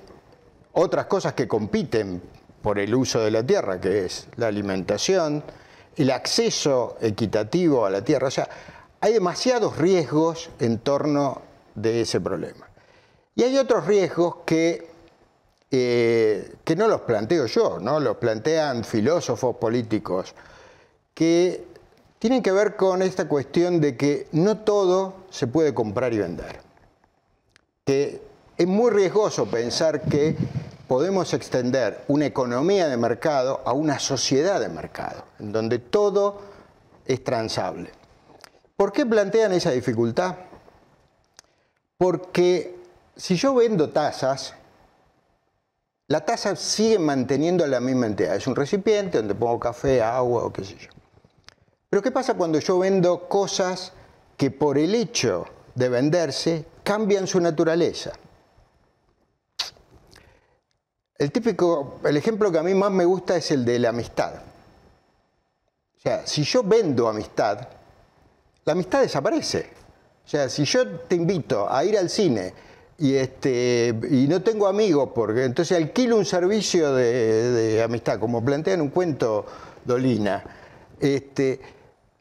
[0.73, 2.21] otras cosas que compiten
[2.61, 5.43] por el uso de la tierra, que es la alimentación,
[5.95, 8.27] el acceso equitativo a la tierra.
[8.27, 8.47] O sea,
[9.01, 12.67] hay demasiados riesgos en torno de ese problema.
[13.35, 14.95] Y hay otros riesgos que
[15.71, 17.99] eh, que no los planteo yo, ¿no?
[17.99, 20.33] los plantean filósofos políticos,
[21.13, 21.65] que
[22.19, 26.61] tienen que ver con esta cuestión de que no todo se puede comprar y vender.
[27.83, 28.21] Que
[28.55, 30.37] es muy riesgoso pensar que
[30.87, 36.39] podemos extender una economía de mercado a una sociedad de mercado, en donde todo
[37.05, 37.89] es transable.
[38.77, 40.35] ¿Por qué plantean esa dificultad?
[41.97, 42.75] Porque
[43.15, 44.53] si yo vendo tasas,
[46.07, 48.35] la taza sigue manteniendo la misma entidad.
[48.35, 50.89] Es un recipiente donde pongo café, agua o qué sé yo.
[51.89, 53.93] Pero ¿qué pasa cuando yo vendo cosas
[54.37, 58.11] que por el hecho de venderse cambian su naturaleza?
[61.17, 64.33] El típico, el ejemplo que a mí más me gusta es el de la amistad.
[64.35, 67.67] O sea, si yo vendo amistad,
[68.65, 69.84] la amistad desaparece.
[70.25, 72.53] O sea, si yo te invito a ir al cine
[72.97, 78.73] y, este, y no tengo amigos, porque entonces alquilo un servicio de, amistad, como plantea
[78.73, 79.45] en un cuento
[79.83, 80.43] Dolina.
[80.99, 81.59] Este,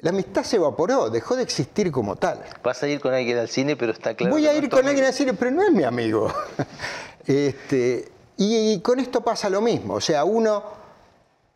[0.00, 2.44] la amistad se evaporó, dejó de existir como tal.
[2.62, 4.34] Vas a ir con alguien al cine, pero está claro.
[4.34, 6.30] Voy a ir con alguien al cine, pero no es mi amigo.
[7.26, 10.62] este, y, con esto pasa lo mismo, o sea, uno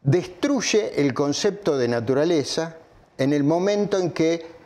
[0.01, 2.77] destruye el concepto de naturaleza
[3.19, 4.58] en el momento en que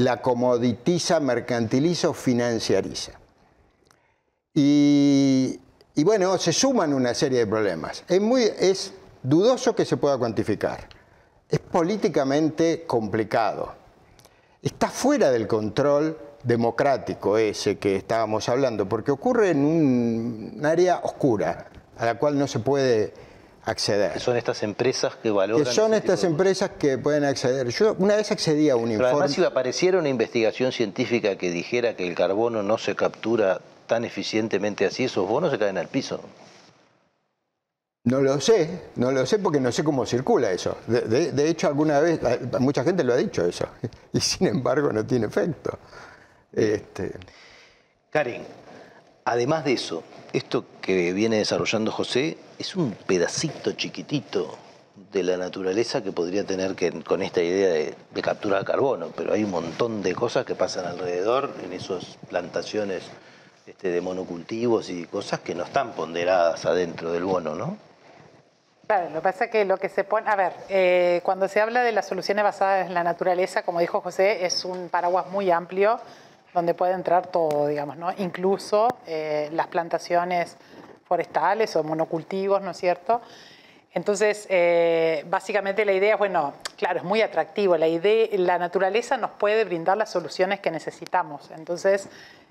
[0.00, 3.12] la comoditiza, mercantiliza o financiariza.
[4.54, 5.60] Y,
[6.02, 8.04] bueno, se suman una serie de problemas.
[8.08, 10.88] Es, muy, es dudoso que se pueda cuantificar.
[11.48, 13.74] Es políticamente complicado.
[14.62, 21.66] Está fuera del control democrático ese que estábamos hablando, porque ocurre en un área oscura,
[21.98, 23.12] a la cual no se puede
[23.64, 24.12] acceder.
[24.12, 25.64] Que son estas empresas que valoran.
[25.64, 27.68] Que son estas de empresas que pueden acceder.
[27.68, 29.10] Yo una vez accedí a un Pero informe.
[29.12, 34.04] además, si apareciera una investigación científica que dijera que el carbono no se captura tan
[34.04, 36.20] eficientemente así, esos bonos se caen al piso.
[38.04, 40.78] No lo sé, no lo sé porque no sé cómo circula eso.
[40.86, 42.18] De, de- de hecho, alguna vez,
[42.58, 43.66] mucha gente lo ha dicho eso,
[44.12, 45.78] y sin embargo no tiene efecto.
[46.52, 47.12] Este,
[48.10, 48.42] Karen,
[49.24, 50.02] además de eso,
[50.32, 54.56] esto que viene desarrollando José es un pedacito chiquitito
[55.12, 59.08] de la naturaleza que podría tener que, con esta idea de, de captura de carbono,
[59.16, 63.02] pero hay un montón de cosas que pasan alrededor en esas plantaciones
[63.70, 67.76] este, de monocultivos y cosas que no están ponderadas adentro del bono, ¿no?
[68.86, 71.60] Claro, lo que pasa es que lo que se pone, a ver, eh, cuando se
[71.60, 75.52] habla de las soluciones basadas en la naturaleza, como dijo José, es un paraguas muy
[75.52, 76.00] amplio
[76.54, 78.12] donde puede entrar todo, digamos, ¿no?
[78.18, 80.56] Incluso eh, las plantaciones
[81.04, 83.20] forestales o monocultivos, ¿no es cierto?
[83.92, 87.76] Entonces, eh, básicamente la idea es, bueno, claro, es muy atractivo.
[87.76, 91.50] La, idea, la naturaleza nos puede brindar las soluciones que necesitamos.
[91.50, 92.08] Entonces,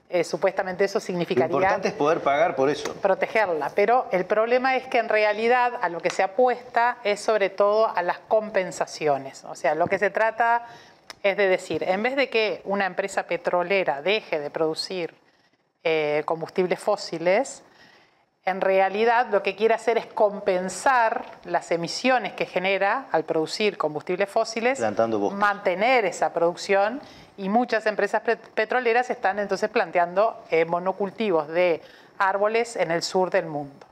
[0.10, 2.94] eh, supuestamente eso Lo significaría importante es poder pagar por eso.
[2.96, 7.52] protegerla, pero el problema es que en realidad a lo que se apuesta es sobre
[7.52, 9.46] todo a las compensaciones.
[9.46, 10.66] O sea, lo que se trata
[11.24, 15.14] es de decir, en vez de que una empresa petrolera deje de producir
[15.84, 17.64] eh, combustibles fósiles,
[18.46, 24.30] en realidad lo que quiere hacer es compensar las emisiones que genera al producir combustibles
[24.30, 24.80] fósiles,
[25.36, 27.02] mantener esa producción
[27.38, 31.82] y muchas empresas pe- petroleras están entonces planteando eh, monocultivos de
[32.18, 33.86] árboles en el sur del mundo.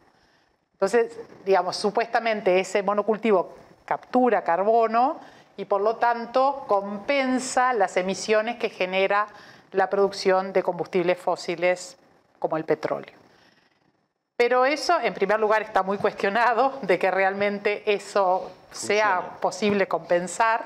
[0.74, 1.12] Entonces,
[1.46, 5.20] digamos, supuestamente ese monocultivo captura carbono
[5.58, 9.28] y por lo tanto compensa las emisiones que genera
[9.72, 11.98] la producción de combustibles fósiles
[12.40, 13.14] como el petróleo.
[14.38, 20.66] Pero eso, en primer lugar, está muy cuestionado de que realmente eso sea posible compensar.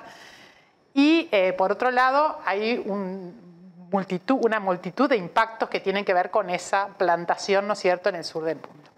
[0.94, 6.14] Y eh, por otro lado, hay un multitud, una multitud de impactos que tienen que
[6.14, 8.90] ver con esa plantación, ¿no es cierto?, en el sur del mundo.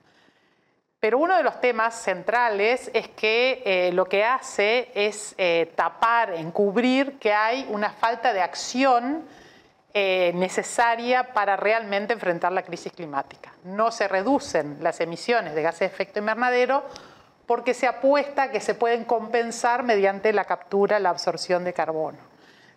[1.03, 6.33] Pero uno de los temas centrales es que eh, lo que hace es eh, tapar,
[6.33, 9.25] encubrir que hay una falta de acción
[9.93, 13.51] eh, necesaria para realmente enfrentar la crisis climática.
[13.65, 16.85] No se reducen las emisiones de gases de efecto invernadero
[17.47, 22.19] porque se apuesta que se pueden compensar mediante la captura, la absorción de carbono.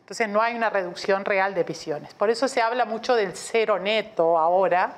[0.01, 2.13] Entonces no hay una reducción real de emisiones.
[2.13, 4.97] Por eso se habla mucho del cero neto ahora.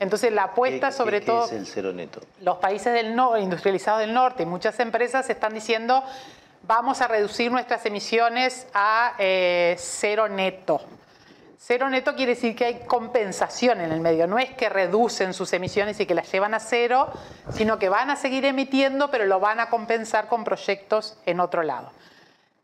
[0.00, 2.20] Entonces la apuesta ¿Qué- sobre qué- todo ¿Qué es el cero neto?
[2.40, 6.02] los países del no- industrializados del norte y muchas empresas están diciendo
[6.62, 10.80] vamos a reducir nuestras emisiones a eh, cero neto.
[11.58, 15.52] Cero neto quiere decir que hay compensación en el medio, no es que reducen sus
[15.52, 17.08] emisiones y que las llevan a cero,
[17.52, 21.62] sino que van a seguir emitiendo, pero lo van a compensar con proyectos en otro
[21.62, 21.92] lado.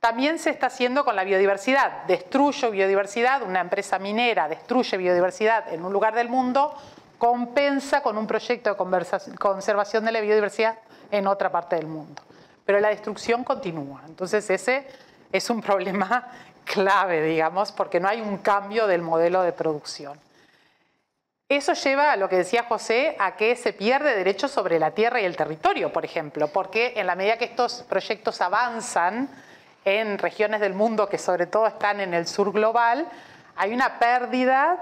[0.01, 2.05] También se está haciendo con la biodiversidad.
[2.07, 6.75] Destruyo biodiversidad, una empresa minera destruye biodiversidad en un lugar del mundo,
[7.19, 10.79] compensa con un proyecto de conservación de la biodiversidad
[11.11, 12.23] en otra parte del mundo.
[12.65, 14.03] Pero la destrucción continúa.
[14.07, 14.87] Entonces ese
[15.33, 16.29] es un problema
[16.65, 20.19] clave, digamos, porque no hay un cambio del modelo de producción.
[21.49, 25.21] Eso lleva a lo que decía José, a que se pierde derecho sobre la tierra
[25.21, 29.29] y el territorio, por ejemplo, porque en la medida que estos proyectos avanzan
[29.85, 33.07] en regiones del mundo que sobre todo están en el sur global,
[33.55, 34.77] hay una pérdida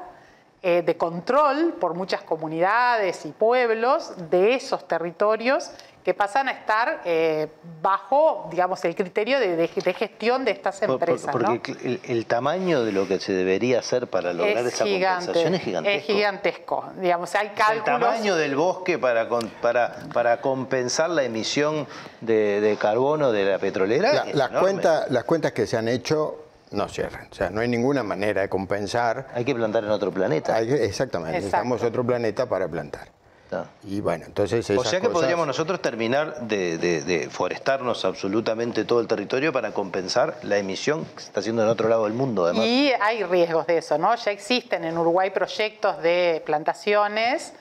[0.67, 5.71] eh, de control por muchas comunidades y pueblos de esos territorios
[6.03, 7.49] que pasan a estar eh,
[7.83, 11.35] bajo, digamos, el criterio de, de- de gestión de estas por- empresas.
[11.35, 11.49] ¿no?
[11.49, 15.63] porque el, el tamaño de lo que se debería hacer para lograr esa compensación es
[15.63, 15.99] gigantesco.
[15.99, 16.85] Es gigantesco.
[17.01, 17.85] Digamos, hay El cálculos.
[18.01, 21.87] tamaño del bosque para, con- para, para compensar la emisión
[22.21, 24.13] de, de carbono de la petrolera.
[24.13, 26.44] La- es las, cuentas, las cuentas que se han hecho
[26.75, 27.29] no cierran.
[27.31, 29.29] O sea, no hay ninguna manera de compensar.
[29.35, 30.57] Hay que plantar en otro planeta.
[30.57, 31.57] Hay que- exactamente, Exacto.
[31.57, 33.09] necesitamos otro planeta para plantar.
[33.45, 33.67] Está.
[33.85, 38.05] Y bueno, entonces O esas sea que cosas- podríamos nosotros terminar de, de- de forestarnos
[38.07, 42.05] absolutamente todo el territorio para compensar la emisión que se está haciendo en otro lado
[42.05, 42.65] del mundo, además.
[42.65, 44.15] Y hay riesgos de eso, ¿no?
[44.15, 47.53] Ya existen en Uruguay proyectos de plantaciones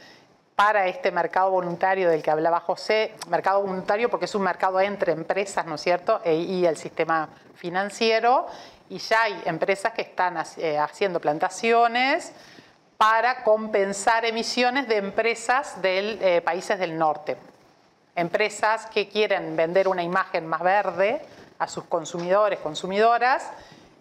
[0.55, 5.11] para este mercado voluntario del que hablaba José, mercado voluntario porque es un mercado entre
[5.11, 8.45] empresas, ¿no es cierto?, E- y el sistema financiero,
[8.93, 12.31] y ya hay empresas que están eh, haciendo plantaciones
[12.95, 17.35] para compensar emisiones de empresas de países del norte.
[18.15, 21.23] Empresas que quieren vender una imagen más verde
[21.57, 23.49] a sus consumidores, consumidoras,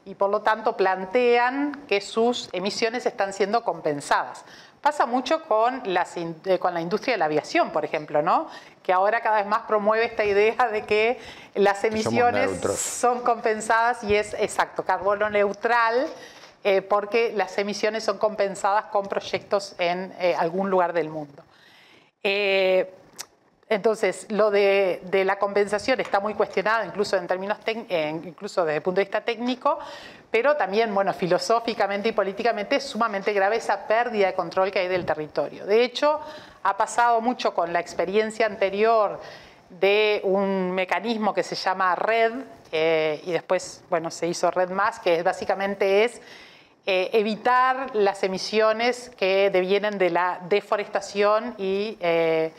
[0.04, 4.44] y por lo tanto plantean que sus emisiones están siendo compensadas.
[4.82, 8.48] Pasa mucho con, eh, con la industria de la aviación, por ejemplo, ¿no?
[8.82, 11.18] Que ahora cada vez más promueve esta idea de que
[11.54, 16.06] las emisiones son compensadas y es exacto, carbono neutral,
[16.64, 21.42] eh, porque las emisiones son compensadas con proyectos en eh, algún lugar del mundo.
[23.72, 27.56] Entonces, lo de, la compensación está muy cuestionado, incluso en términos
[28.22, 29.78] incluso desde el punto de vista técnico,
[30.30, 34.88] pero también, bueno, filosóficamente y políticamente es sumamente grave esa pérdida de control que hay
[34.88, 35.64] del territorio.
[35.64, 36.20] De hecho,
[36.62, 39.20] ha pasado mucho con la experiencia anterior
[39.80, 42.32] de un mecanismo que se llama RED,
[42.70, 46.20] eh, y después, bueno, se hizo RED más, que básicamente es
[46.86, 52.52] eh, evitar las emisiones que devienen de la deforestación y eh,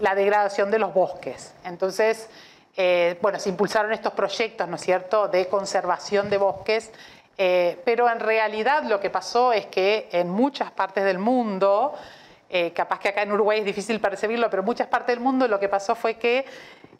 [0.00, 1.54] la degradación de los bosques.
[1.64, 2.28] Entonces,
[3.20, 6.90] bueno, se impulsaron estos proyectos, ¿no es cierto?, de conservación de bosques,
[7.36, 11.92] pero en realidad lo que pasó es que en muchas partes del mundo,
[12.74, 15.58] capaz que acá en Uruguay es difícil percibirlo, pero en muchas partes del mundo lo
[15.58, 16.44] que pasó fue que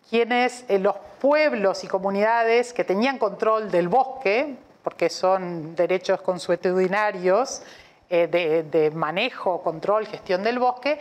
[0.09, 7.63] quienes, los pueblos y comunidades que tenían control del bosque, porque son derechos consuetudinarios
[8.11, 8.27] eh,
[8.71, 10.99] de, manejo, control, gestión del bosque,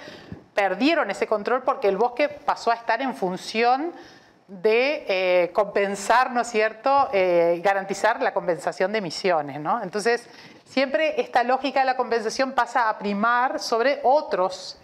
[0.54, 3.92] perdieron ese control porque el bosque pasó a estar en función
[4.48, 9.84] de eh, compensar, ¿no es cierto?, eh, garantizar la compensación de emisiones, ¿no?
[9.84, 10.30] Entonces,
[10.72, 14.80] siempre esta lógica de la compensación pasa a primar sobre otros,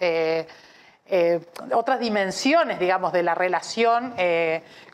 [1.72, 4.14] otras dimensiones, digamos, de la relación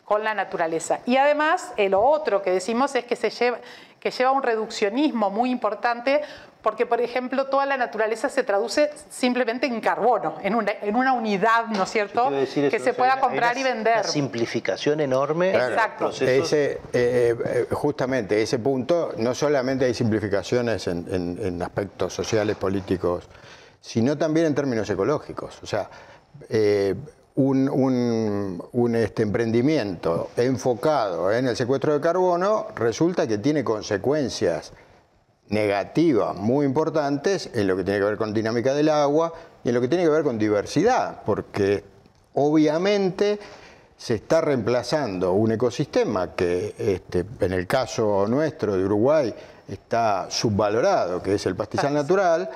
[0.05, 1.01] con la naturaleza.
[1.05, 3.59] Y además, lo otro que decimos es que se lleva,
[3.99, 6.23] que lleva un reduccionismo muy importante
[6.65, 11.13] porque, por ejemplo, toda la naturaleza se traduce simplemente en carbono, en una, en una
[11.13, 13.99] unidad, ¿no es cierto?, que se pueda comprar y vender.
[13.99, 15.51] Una simplificación enorme.
[15.51, 16.09] Exacto.
[16.09, 23.29] Ese, eh, eh, justamente ese punto, no solamente hay simplificaciones en, aspectos sociales, políticos,
[23.81, 25.63] sino también en términos ecológicos.
[25.63, 25.91] O sea,
[26.49, 26.95] eh,
[27.35, 34.73] un, este, emprendimiento enfocado en el secuestro de carbono resulta que tiene consecuencias
[35.49, 39.33] negativas muy importantes en lo que tiene que ver con dinámica del agua
[39.63, 41.85] y en lo que tiene que ver con diversidad, porque
[42.35, 43.39] obviamente
[43.97, 49.35] se está reemplazando un ecosistema que este, en el caso nuestro de Uruguay
[49.69, 52.51] está subvalorado, que es el pastizal natural,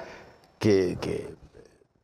[0.59, 0.97] que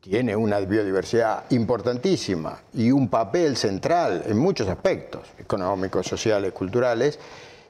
[0.04, 7.18] tiene una biodiversidad importantísima y un papel central en muchos aspectos, económicos, sociales, culturales,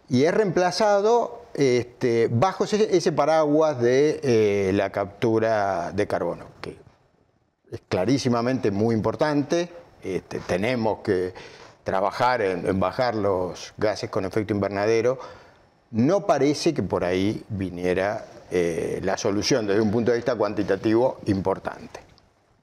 [0.09, 6.77] y es reemplazado este, bajo ese, paraguas de eh, la captura de carbono, que
[7.71, 9.69] es clarísimamente muy importante.
[10.03, 11.33] Este, tenemos que
[11.85, 15.19] trabajar en, bajar los gases con efecto invernadero.
[15.91, 21.19] No parece que por ahí viniera eh, la solución desde un punto de vista cuantitativo
[21.27, 22.01] importante.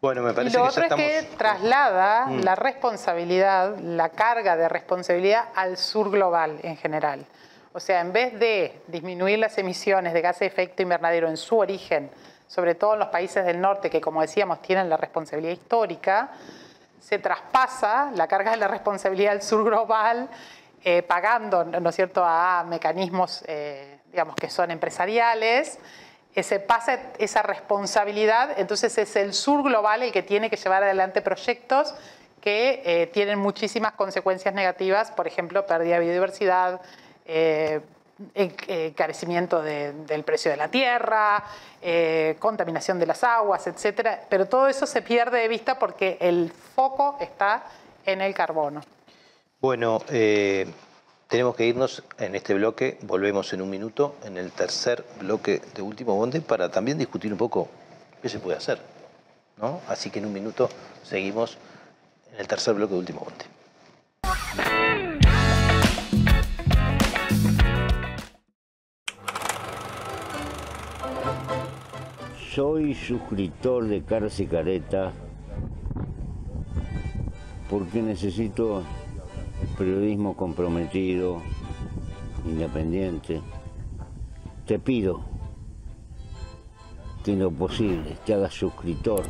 [0.02, 2.40] Bueno, me parece y lo otro es que traslada mm.
[2.42, 7.26] la responsabilidad, la carga de responsabilidad al sur global en general.
[7.74, 11.58] O sea, en vez de disminuir las emisiones de gases de efecto invernadero en su
[11.58, 12.10] origen,
[12.48, 16.32] sobre todo en los países del norte que, como decíamos, tienen la responsabilidad histórica,
[17.00, 20.30] se traspasa la carga de la responsabilidad al sur global,
[20.84, 25.80] eh, pagando, ¿no es cierto?, a mecanismos, eh, digamos, que son empresariales
[26.42, 31.22] se pasa esa responsabilidad, entonces es el sur global el que tiene que llevar adelante
[31.22, 31.94] proyectos
[32.40, 36.82] que eh, tienen muchísimas consecuencias negativas, por ejemplo, pérdida de biodiversidad,
[37.26, 37.82] eh,
[38.36, 41.44] encarecimiento del precio de la tierra,
[41.82, 44.20] eh, contaminación de las aguas, etc.
[44.30, 47.64] Pero todo eso se pierde de vista porque el foco está
[48.06, 48.82] en el carbono.
[49.60, 50.02] Bueno,
[51.32, 55.82] tenemos que irnos en este bloque, volvemos en un minuto, en el tercer bloque de
[55.82, 57.70] Último Bonde, para también discutir un poco
[58.22, 58.80] qué se puede hacer.
[59.58, 59.80] ¿no?
[59.88, 60.70] Así que en un minuto
[61.04, 61.58] seguimos
[62.34, 63.46] en el tercer bloque de Último Bonde.
[72.54, 75.14] Soy suscriptor de Carce Careta
[77.70, 78.84] porque necesito
[79.78, 81.42] periodismo comprometido,
[82.46, 83.40] independiente.
[84.66, 85.22] Te pido
[87.24, 89.24] que en lo posible te hagas suscriptor,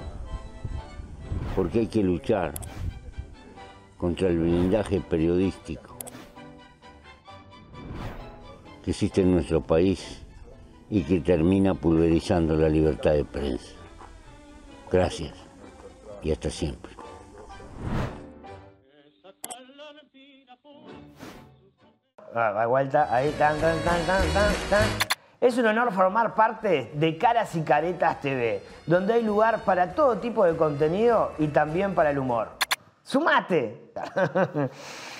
[1.56, 2.56] porque hay que luchar
[4.00, 5.96] contra el blindaje periodístico
[8.84, 10.21] que existe en nuestro país
[10.92, 13.74] y que termina pulverizando la libertad de prensa.
[14.92, 15.34] Gracias
[16.22, 16.92] y hasta siempre.
[25.40, 30.18] Es un honor formar parte de Caras y Caretas TV, donde hay lugar para todo
[30.18, 32.50] tipo de contenido y también para el humor.
[33.02, 33.94] ¡Sumate!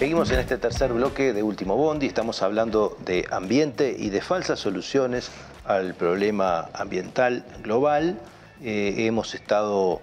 [0.00, 4.58] Seguimos en este tercer bloque de Último Bondi, estamos hablando de ambiente y de falsas
[4.58, 5.30] soluciones
[5.66, 8.18] al problema ambiental global.
[8.62, 10.00] Eh, hemos estado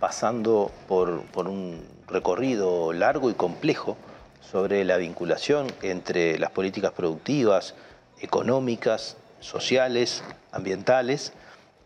[0.00, 3.98] pasando por, por un recorrido largo y complejo
[4.40, 7.74] sobre la vinculación entre las políticas productivas,
[8.22, 11.34] económicas, sociales, ambientales,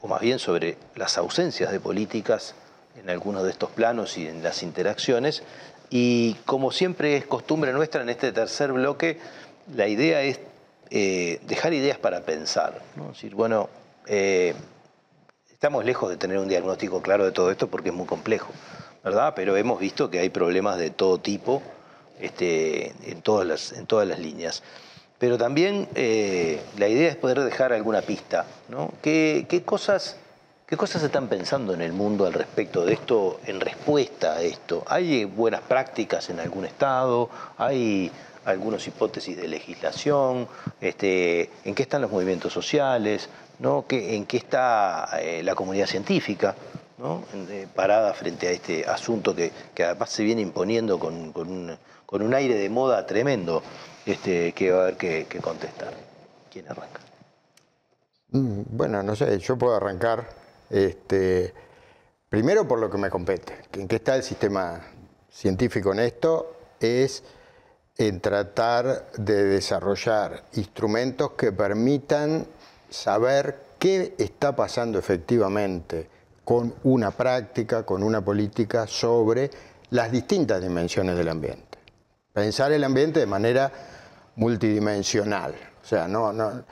[0.00, 2.54] o más bien sobre las ausencias de políticas
[3.00, 5.42] en algunos de estos planos y en las interacciones,
[5.90, 9.18] y como siempre es costumbre nuestra en este tercer bloque,
[9.74, 10.40] la idea es
[10.90, 12.80] eh, dejar ideas para pensar.
[12.96, 13.08] ¿no?
[13.08, 13.68] decir, bueno,
[14.06, 14.54] eh,
[15.50, 18.52] estamos lejos de tener un diagnóstico claro de todo esto porque es muy complejo,
[19.02, 19.32] ¿verdad?
[19.34, 21.62] Pero hemos visto que hay problemas de todo tipo
[22.20, 24.62] este, en, todas las, en todas las líneas.
[25.18, 28.92] Pero también eh, la idea es poder dejar alguna pista, ¿no?
[29.02, 30.16] ¿Qué, qué cosas
[30.68, 34.42] ¿Qué cosas se están pensando en el mundo al respecto de esto, en respuesta a
[34.42, 34.84] esto?
[34.86, 37.30] ¿Hay buenas prácticas en algún estado?
[37.56, 38.12] ¿Hay
[38.44, 40.46] algunas hipótesis de legislación?
[40.78, 43.30] Este, ¿En qué están los movimientos sociales?
[43.58, 46.54] ¿En qué está eh, la comunidad científica?
[47.48, 49.50] Eh, parada frente a este asunto que,
[49.82, 53.62] además se viene imponiendo con, un, aire de moda tremendo
[54.04, 55.94] este, que va a haber que, que contestar.
[56.52, 57.00] ¿Quién arranca?
[58.32, 61.52] Mm, bueno, no sé, yo puedo arrancar este,
[62.28, 64.80] primero por lo que me compete, en qué está el sistema
[65.30, 67.22] científico en esto, es
[67.96, 72.46] en tratar de desarrollar instrumentos que permitan
[72.88, 76.08] saber qué está pasando efectivamente
[76.44, 79.50] con una práctica, con una política sobre
[79.90, 81.78] las distintas dimensiones del ambiente.
[82.32, 83.70] Pensar el ambiente de manera
[84.36, 85.54] multidimensional.
[85.82, 86.64] O sea, no, no,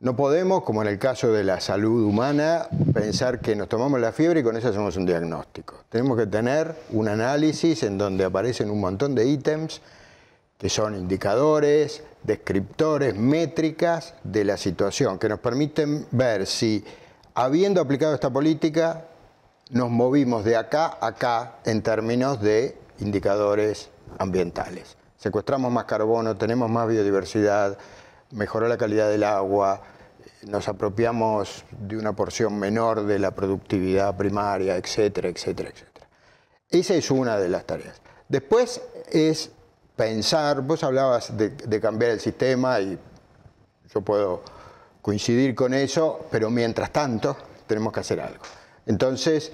[0.00, 4.12] no podemos, como en el caso de la salud humana, pensar que nos tomamos la
[4.12, 5.84] fiebre y con eso hacemos un diagnóstico.
[5.90, 9.82] Tenemos que tener un análisis en donde aparecen un montón de ítems
[10.56, 16.82] que son indicadores, descriptores, métricas de la situación, que nos permiten ver si,
[17.34, 19.04] habiendo aplicado esta política,
[19.70, 24.96] nos movimos de acá a acá en términos de indicadores ambientales.
[25.18, 27.76] Secuestramos más carbono, tenemos más biodiversidad,
[28.32, 29.82] mejoró la calidad del agua,
[30.46, 36.08] nos apropiamos de una porción menor de la productividad primaria, etcétera, etcétera, etcétera.
[36.68, 38.00] Esa es una de las tareas.
[38.28, 39.50] Después es
[39.96, 42.98] pensar, vos hablabas de, cambiar el sistema y
[43.92, 44.42] yo puedo
[45.02, 48.42] coincidir con eso, pero mientras tanto tenemos que hacer algo.
[48.86, 49.52] Entonces,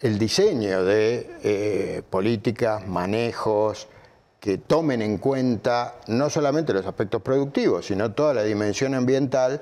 [0.00, 3.88] el diseño de eh, políticas, manejos,
[4.40, 9.60] que tomen en cuenta no solamente los aspectos productivos, sino toda la dimensión ambiental,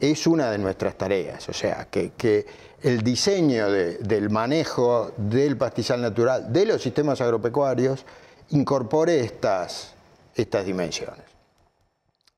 [0.00, 1.48] es una de nuestras tareas.
[1.48, 8.04] O sea, que, el diseño del manejo del pastizal natural, de los sistemas agropecuarios,
[8.50, 9.94] incorpore estas,
[10.34, 11.24] estas dimensiones.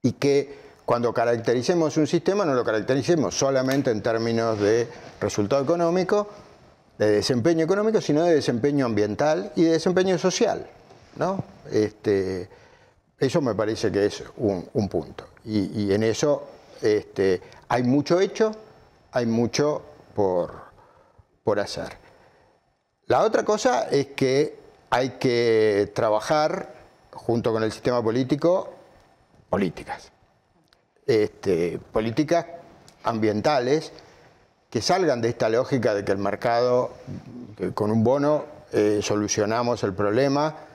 [0.02, 4.88] Y que cuando caractericemos un sistema no lo caractericemos solamente en términos de
[5.20, 6.28] resultado económico,
[6.98, 10.66] de desempeño económico, sino de desempeño ambiental y de desempeño social.
[11.18, 11.44] ¿No?
[11.70, 12.48] Este,
[13.18, 15.24] eso me parece que es un, punto.
[15.44, 16.48] Y, en eso
[16.80, 18.52] este, hay mucho hecho,
[19.12, 19.82] hay mucho
[20.14, 20.52] por,
[21.42, 21.96] por hacer.
[23.06, 24.58] La otra cosa es que
[24.90, 26.74] hay que trabajar
[27.12, 28.72] junto con el sistema político
[29.50, 30.12] políticas.
[31.06, 32.46] Este, políticas
[33.02, 33.92] ambientales
[34.70, 36.90] que salgan de esta lógica de que el mercado,
[37.74, 40.67] con un bono, eh, solucionamos el problema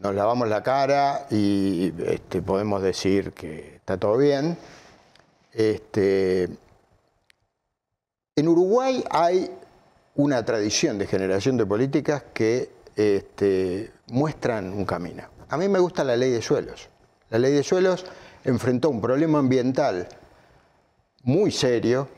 [0.00, 4.56] nos lavamos la cara y este, podemos decir que está todo bien.
[5.52, 6.48] Este,
[8.36, 9.50] en Uruguay hay
[10.14, 15.24] una tradición de generación de políticas que este, muestran un camino.
[15.50, 16.88] A mí me gusta la ley de suelos.
[17.28, 18.06] La ley de suelos
[18.44, 20.08] enfrentó un problema ambiental
[21.22, 22.08] muy serio,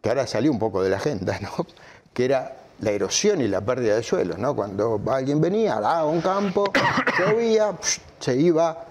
[0.00, 1.66] que ahora salió un poco de la agenda, ¿no?
[2.12, 4.54] que era la erosión y la pérdida de suelo, ¿no?
[4.54, 6.64] Cuando alguien venía a un campo,
[7.18, 7.76] llovía,
[8.20, 8.84] se iba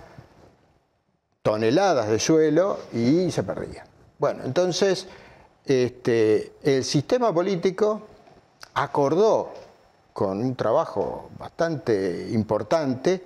[1.42, 3.86] toneladas de suelo y se perdía.
[4.18, 5.08] Bueno, entonces
[5.66, 8.02] este, el sistema político
[8.74, 9.54] acordó
[10.12, 13.24] con un trabajo bastante importante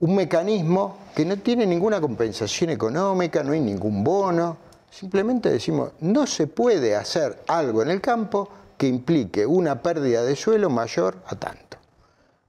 [0.00, 4.56] un mecanismo que no tiene ninguna compensación económica, no hay ningún bono.
[4.90, 8.48] Simplemente decimos, no se puede hacer algo en el campo
[8.80, 11.76] que implique una pérdida de suelo mayor a tanto.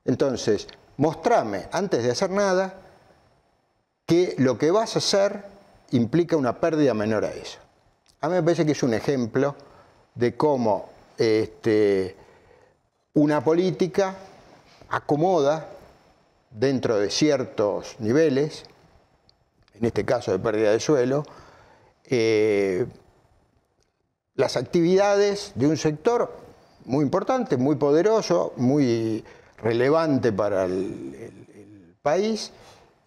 [0.05, 0.65] Entonces,
[0.95, 2.73] mostrame antes de hacer nada
[4.05, 5.43] que lo que vas a hacer
[5.89, 7.59] implica una pérdida menor a eso.
[8.21, 9.57] A mí me parece que es un ejemplo
[10.15, 12.15] de cómo este,
[13.13, 14.15] una política
[14.87, 15.67] acomoda
[16.49, 18.63] dentro de ciertos niveles,
[19.73, 21.25] en este caso de pérdida de suelo,
[22.05, 22.85] eh,
[24.35, 26.31] las actividades de un sector
[26.85, 29.23] muy importante, muy poderoso, muy
[29.57, 31.37] relevante para el,
[32.01, 32.51] país,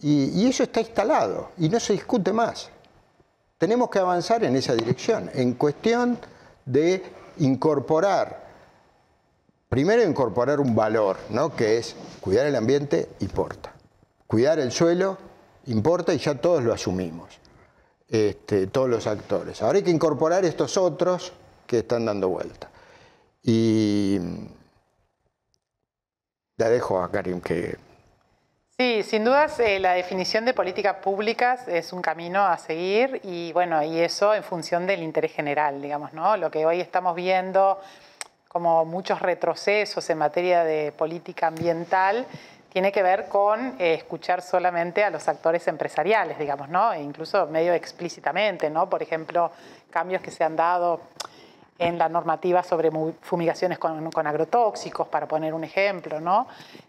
[0.00, 2.70] y, eso está instalado y no se discute más.
[3.58, 6.16] Tenemos que avanzar en esa dirección, en cuestión
[6.64, 7.02] de
[7.38, 8.44] incorporar,
[9.68, 11.56] primero incorporar un valor, ¿no?
[11.56, 13.72] que es cuidar el ambiente importa,
[14.28, 15.18] cuidar el suelo
[15.66, 17.43] importa y ya todos lo asumimos.
[18.14, 19.60] Este, todos los actores.
[19.60, 21.32] Ahora hay que incorporar estos otros
[21.66, 22.70] que están dando vuelta.
[23.42, 24.20] Y
[26.56, 27.76] la dejo a Karim que...
[28.78, 33.52] Sí, sin dudas eh, la definición de políticas públicas es un camino a seguir y
[33.52, 36.36] bueno, y eso en función del interés general, digamos, ¿no?
[36.36, 37.80] Lo que hoy estamos viendo
[38.46, 42.26] como muchos retrocesos en materia de política ambiental
[42.74, 46.92] tiene que ver con eh, escuchar solamente a los actores empresariales, digamos, ¿no?
[46.92, 48.90] E incluso medio explícitamente, ¿no?
[48.90, 49.52] Por ejemplo,
[49.90, 51.00] cambios que se han dado
[51.78, 56.48] en la normativa sobre fumigaciones con, agrotóxicos, para poner un ejemplo, ¿no?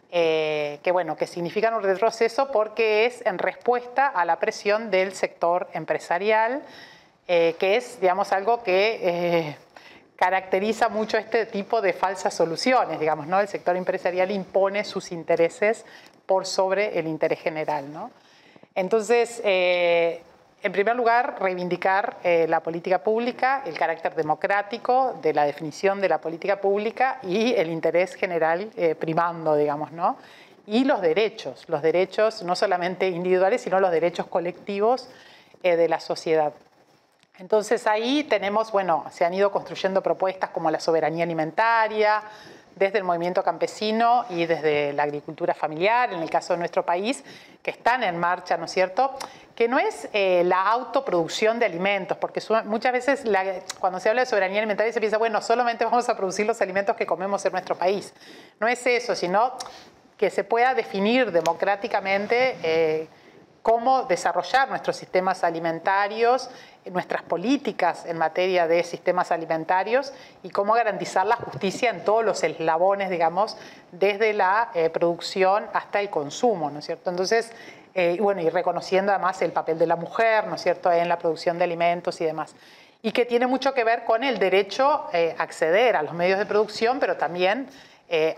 [0.10, 5.14] Eh, que bueno, que significan un retroceso porque es en respuesta a la presión del
[5.14, 6.64] sector empresarial,
[7.28, 9.56] eh, que es, digamos, algo que
[10.16, 13.40] caracteriza mucho este tipo de falsas soluciones, digamos, ¿no?
[13.40, 15.86] El sector empresarial impone sus intereses
[16.26, 18.12] por sobre el interés general, ¿no?
[18.74, 20.22] Entonces, eh,
[20.64, 26.10] en primer lugar, reivindicar eh, la política pública, el carácter democrático de la definición de
[26.10, 30.18] la política pública y el interés general eh, primando, digamos, ¿no?
[30.68, 35.10] Y los derechos, los derechos no solamente individuales, sino los derechos colectivos
[35.62, 36.54] de la sociedad.
[37.40, 42.24] Entonces ahí tenemos, bueno, se han ido construyendo propuestas como la soberanía alimentaria,
[42.76, 47.24] desde el movimiento campesino y desde la agricultura familiar, en el caso de nuestro país,
[47.62, 49.16] que están en marcha, ¿no es cierto?
[49.56, 53.24] Que no es eh, la autoproducción de alimentos, porque muchas veces
[53.80, 56.98] cuando se habla de soberanía alimentaria se piensa, bueno, solamente vamos a producir los alimentos
[56.98, 58.14] que comemos en nuestro país.
[58.60, 59.54] No es eso, sino
[60.18, 62.58] que se pueda definir democráticamente.
[62.62, 63.08] Eh,
[63.66, 66.52] cómo desarrollar nuestros sistemas alimentarios,
[66.92, 70.14] nuestras políticas en materia de sistemas alimentarios
[70.44, 73.58] y cómo garantizar la justicia en todos los eslabones, digamos,
[73.92, 77.10] desde la eh, producción hasta el consumo, ¿no es cierto?
[77.10, 77.52] Entonces,
[77.96, 81.18] eh, bueno, y reconociendo además el papel de la mujer, ¿no es cierto?, en la
[81.18, 82.56] producción de alimentos y demás.
[83.02, 86.38] Y que tiene mucho que ver con el derecho eh, a acceder a los medios
[86.38, 87.68] de producción, pero también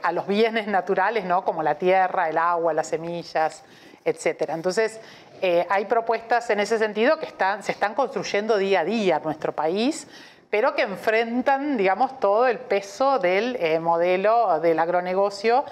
[0.01, 3.63] a los bienes naturales, ¿no?, como la tierra, el agua, las semillas,
[4.05, 4.53] etcétera.
[4.53, 5.01] Entonces,
[5.41, 9.23] eh, hay propuestas en ese sentido que están, se están construyendo día a día en
[9.23, 10.07] nuestro país,
[10.49, 15.65] pero que enfrentan, digamos, todo el peso del eh, modelo del agronegocio.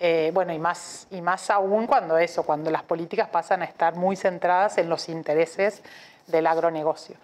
[0.00, 3.94] Eh, bueno, y más, y más aún cuando eso, cuando las políticas pasan a estar
[3.94, 5.82] muy centradas en los intereses
[6.26, 7.16] del agronegocio.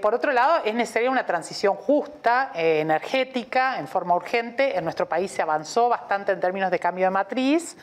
[0.00, 4.76] por otro lado, es necesaria una transición justa, energética, en forma urgente.
[4.76, 7.76] En nuestro país se avanzó bastante en términos de cambio de matriz.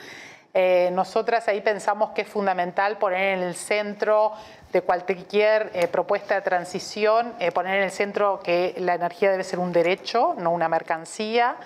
[0.58, 4.32] Eh, nosotras ahí pensamos que es fundamental poner en el centro
[4.72, 9.44] de cualquier eh, propuesta de transición, eh, poner en el centro que la energía debe
[9.44, 11.58] ser un derecho, no una mercancía.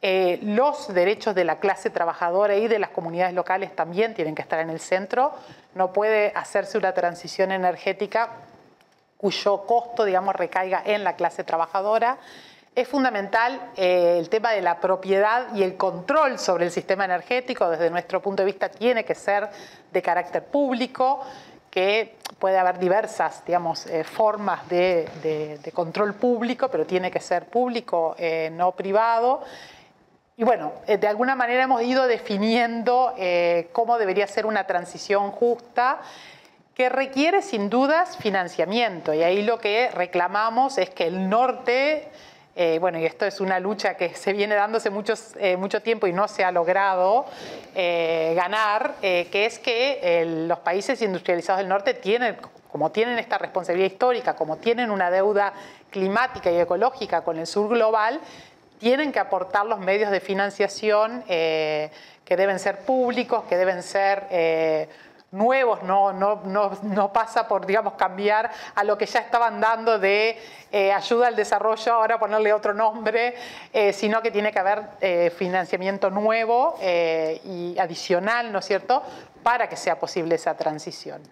[0.00, 4.60] los derechos de la clase trabajadora y de las comunidades locales también tienen que estar
[4.60, 5.34] en el centro.
[5.74, 8.30] No puede hacerse una transición energética
[9.16, 12.16] cuyo costo, digamos, recaiga en la clase trabajadora.
[12.80, 17.68] Es fundamental eh, el tema de la propiedad y el control sobre el sistema energético,
[17.68, 19.50] desde nuestro punto de vista, tiene que ser
[19.92, 21.20] de carácter público,
[21.70, 28.14] que puede haber diversas digamos, eh, formas de, control público, pero tiene que ser público,
[28.16, 29.42] eh, no privado.
[30.38, 33.14] Y bueno, de alguna manera hemos ido definiendo
[33.72, 36.00] cómo debería ser una transición justa
[36.74, 39.12] que requiere sin dudas financiamiento.
[39.12, 42.08] Y ahí lo que reclamamos es que el norte
[42.56, 46.06] eh, bueno, y esto es una lucha que se viene dándose muchos, eh, mucho tiempo
[46.06, 47.26] y no se ha logrado
[47.74, 52.36] eh, ganar, que es que los países industrializados del norte tienen,
[52.70, 55.52] como tienen esta responsabilidad histórica, como tienen una deuda
[55.90, 58.20] climática y ecológica con el sur global,
[58.78, 61.90] tienen que aportar los medios de financiación que
[62.36, 64.88] deben ser públicos, que deben ser
[65.32, 66.40] nuevos, no, no,
[66.82, 70.38] no, pasa por, digamos, cambiar a lo que ya estaban dando de
[70.72, 73.34] eh, ayuda al desarrollo, ahora ponerle otro nombre,
[73.92, 79.02] sino que tiene que haber financiamiento nuevo y adicional, ¿no es cierto?,
[79.42, 81.22] para que sea posible esa transición.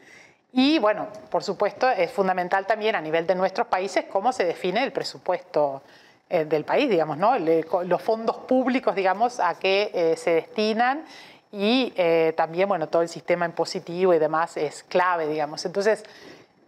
[0.53, 4.82] Y bueno, por supuesto, es fundamental también a nivel de nuestros países cómo se define
[4.82, 5.82] el presupuesto
[6.30, 7.38] eh, del país, digamos, ¿no?
[7.38, 11.05] los fondos públicos, digamos, a qué eh, se destinan
[11.53, 15.64] y eh, también, bueno, todo el sistema impositivo y demás es clave, digamos.
[15.64, 16.05] Entonces,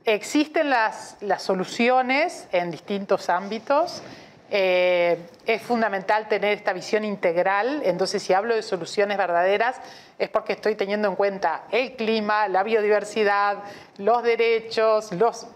[0.04, 4.02] existen las, las soluciones en distintos ámbitos.
[4.50, 9.76] es fundamental tener esta visión integral, entonces si hablo de soluciones verdaderas
[10.18, 13.58] es porque estoy teniendo en cuenta el clima, la biodiversidad,
[13.98, 15.46] los derechos, los,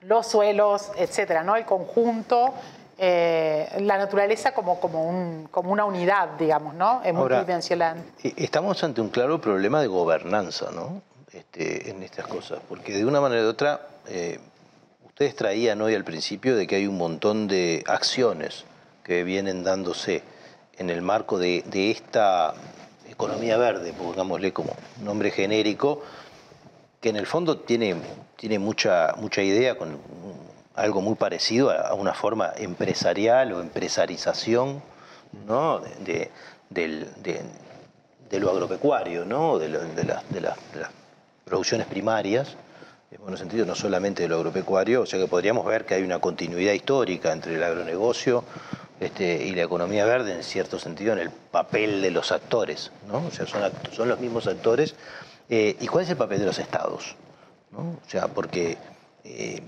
[0.00, 1.56] los suelos, etcétera, ¿no?
[1.56, 2.54] el conjunto
[3.00, 7.00] eh, la naturaleza como, como, un, como, una unidad, digamos, ¿no?
[7.04, 8.02] Es multidimensional.
[8.36, 11.00] Estamos ante un claro problema de gobernanza, ¿no?
[11.32, 14.40] Este, en estas cosas, porque de una manera u otra, eh,
[15.06, 18.64] ustedes traían hoy al principio de que hay un montón de acciones
[19.04, 20.22] que vienen dándose
[20.76, 22.54] en el marco de, de esta
[23.08, 26.02] economía verde, pongámosle como nombre genérico,
[27.00, 27.94] que en el fondo tiene,
[28.36, 29.98] tiene mucha, mucha idea con
[30.78, 34.80] algo muy parecido a una forma empresarial o empresarización
[35.46, 35.80] ¿no?
[36.00, 36.30] de,
[38.38, 39.58] lo agropecuario, ¿no?
[39.58, 40.56] de, las
[41.44, 42.56] producciones primarias,
[43.10, 46.02] en buen sentido no solamente de lo agropecuario, o sea que podríamos ver que hay
[46.02, 48.44] una continuidad histórica entre el agronegocio
[49.00, 53.26] este, y la economía verde, en cierto sentido, en el papel de los actores, ¿no?
[53.26, 53.62] o sea, son,
[53.92, 54.94] son los mismos actores.
[55.48, 57.16] Eh, ¿Y cuál es el papel de los estados?
[57.72, 57.80] ¿no?
[57.80, 58.78] O sea, porque...
[59.24, 59.60] Eh,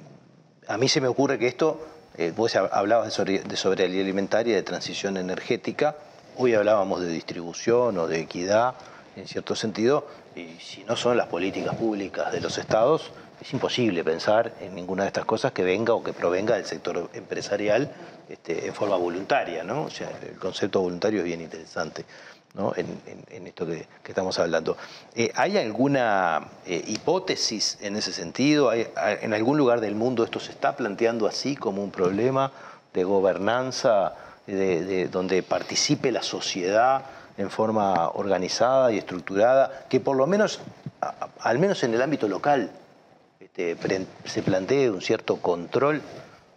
[0.70, 1.84] a mí se me ocurre que esto,
[2.16, 5.96] eh, vos hablabas de soberanía alimentaria, de transición energética,
[6.36, 8.74] hoy hablábamos de distribución o de equidad,
[9.16, 10.06] en cierto sentido,
[10.36, 13.10] y si no son las políticas públicas de los estados,
[13.41, 17.11] es imposible pensar en ninguna de estas cosas que venga o que provenga del sector
[17.14, 17.91] empresarial
[18.28, 19.84] este, en forma voluntaria, ¿no?
[19.84, 22.05] O sea, el concepto voluntario es bien interesante
[22.76, 24.76] en, esto que, estamos hablando.
[25.14, 28.72] Eh, ¿Hay alguna eh, hipótesis en ese sentido?
[28.72, 32.53] ¿En algún lugar del mundo esto se está planteando así como un problema
[32.93, 34.14] de gobernanza,
[34.47, 37.05] de, donde participe la sociedad
[37.38, 40.61] en forma organizada y estructurada, que por lo menos,
[41.41, 42.70] al menos en el ámbito local,
[43.57, 46.01] este, se plantee un cierto control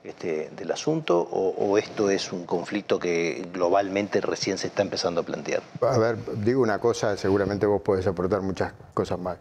[0.03, 5.23] este, del asunto o, esto es un conflicto que globalmente recién se está empezando a
[5.23, 5.63] plantear?
[5.81, 9.37] A ver, digo una cosa, seguramente vos podés aportar muchas cosas más.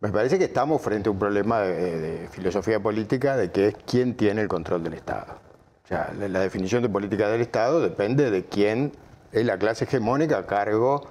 [0.00, 4.16] Me parece que estamos frente a un problema de, filosofía política de que es quién
[4.16, 5.38] tiene el control del Estado.
[5.84, 8.92] O sea, la, definición de política del Estado depende de quién
[9.32, 11.08] es la clase hegemónica a cargo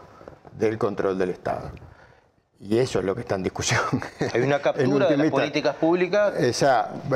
[0.57, 1.71] del control del Estado.
[2.59, 3.81] Y eso es lo que está en discusión.
[4.33, 6.33] Hay una captura de las políticas públicas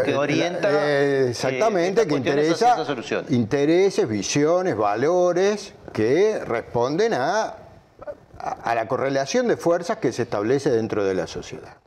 [0.04, 0.70] que orienta.
[0.72, 2.86] Eh, exactamente, que interesa
[3.30, 7.56] intereses, visiones, valores que responden a,
[8.38, 11.78] a la correlación de fuerzas que se establece dentro de la sociedad.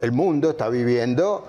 [0.00, 1.46] El mundo está viviendo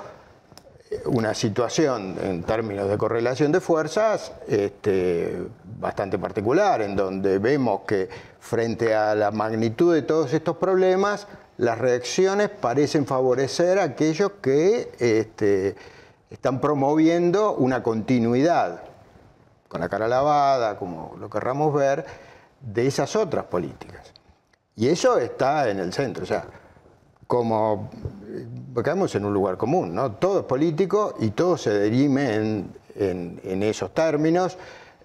[1.06, 5.38] una situación en términos de correlación de fuerzas este,
[5.80, 8.10] bastante particular, en donde vemos que
[8.40, 14.92] frente a la magnitud de todos estos problemas, las reacciones parecen favorecer a aquellos que
[15.00, 15.76] este,
[16.30, 18.82] están promoviendo una continuidad,
[19.68, 22.06] con la cara lavada, como lo querramos ver,
[22.62, 24.14] de esas otras políticas.
[24.76, 26.24] Y eso está en el centro.
[26.24, 26.46] O sea,
[27.26, 27.90] como
[28.84, 30.14] caemos en un lugar común, ¿no?
[30.14, 32.36] Todo es político y todo se derime
[32.96, 34.58] en, esos términos,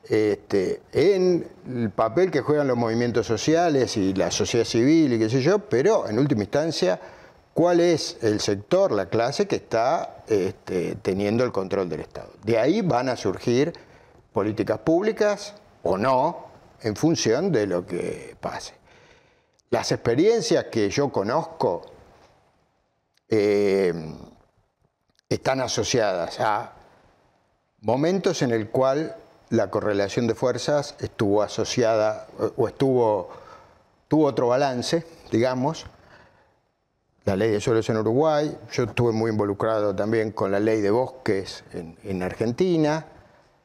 [0.08, 5.30] este, en el papel que juegan los movimientos sociales y la sociedad civil y qué
[5.30, 7.00] sé yo, pero en última instancia,
[7.54, 12.32] ¿cuál es el sector, la clase que está este, teniendo el control del Estado?
[12.44, 13.72] De ahí van a surgir
[14.32, 16.46] políticas públicas o no,
[16.82, 18.74] en función de lo que pase.
[19.70, 21.82] Las experiencias que yo conozco
[23.28, 23.94] eh,
[25.28, 26.72] están asociadas a
[27.80, 29.16] momentos en el cual
[29.52, 32.26] la correlación de fuerzas estuvo asociada
[32.56, 33.28] o estuvo
[34.08, 35.86] tuvo otro balance, digamos.
[37.24, 40.90] La ley de suelos en Uruguay, yo estuve muy involucrado también con la ley de
[40.90, 43.06] bosques en, en Argentina,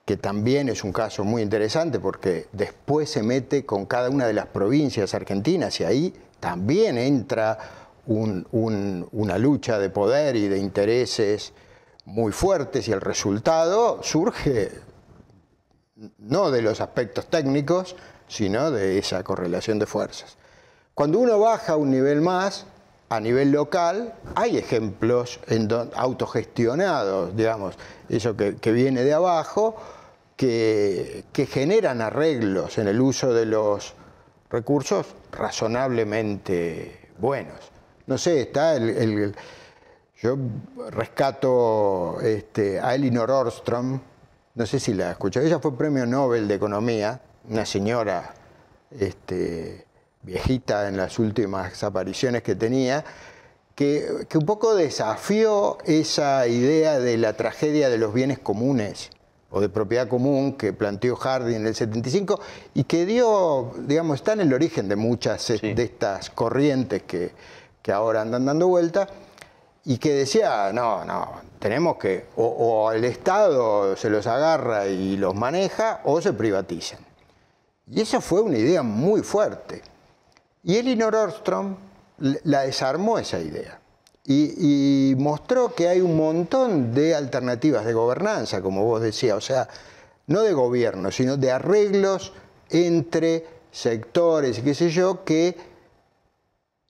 [0.05, 4.33] que también es un caso muy interesante porque después se mete con cada una de
[4.33, 7.57] las provincias argentinas y ahí también entra
[8.05, 11.53] una lucha de poder y de intereses
[12.05, 14.86] muy fuertes y el resultado surge
[16.19, 17.95] no de los aspectos técnicos,
[18.27, 20.37] sino de esa correlación de fuerzas.
[20.93, 22.65] Cuando uno baja un nivel más,
[23.09, 27.75] a nivel local, hay ejemplos en autogestionados, digamos,
[28.09, 29.77] eso que, viene de abajo,
[30.35, 33.93] que, generan arreglos en el uso de los
[34.49, 37.71] recursos razonablemente buenos.
[38.07, 39.35] No sé, está el,
[40.21, 40.37] yo
[40.89, 43.99] rescato este, a Elinor Orstrom,
[44.58, 48.34] no sé si la escuchado, ella fue premio Nobel de Economía, una señora
[48.89, 49.86] este,
[50.24, 53.05] viejita en las últimas apariciones que tenía,
[53.76, 59.12] que, un poco desafió esa idea de la tragedia de los bienes comunes
[59.51, 62.41] o de propiedad común que planteó Hardy en el 75
[62.74, 67.32] y que dio, digamos, está en el origen de muchas de estas corrientes que,
[67.84, 69.08] que ahora andan dando vuelta
[69.86, 75.36] y que decía, no, no, tenemos que, o, el Estado se los agarra y los
[75.36, 76.99] maneja, o se privatizan.
[77.89, 79.82] Y esa fue una idea muy fuerte.
[80.64, 81.76] Y Elinor Ostrom
[82.43, 83.80] la desarmó esa idea
[84.28, 89.70] y, mostró que hay un montón de alternativas de gobernanza, como vos decías, o sea,
[90.28, 92.34] no de gobierno, sino de arreglos
[92.70, 95.55] entre sectores y qué sé yo, que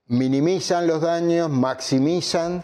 [0.07, 2.63] minimizan los daños, maximizan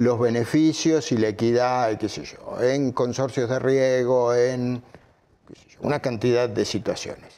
[0.00, 4.82] los beneficios y la equidad, qué sé yo, en consorcios de riego, en
[5.80, 7.34] una cantidad de situaciones.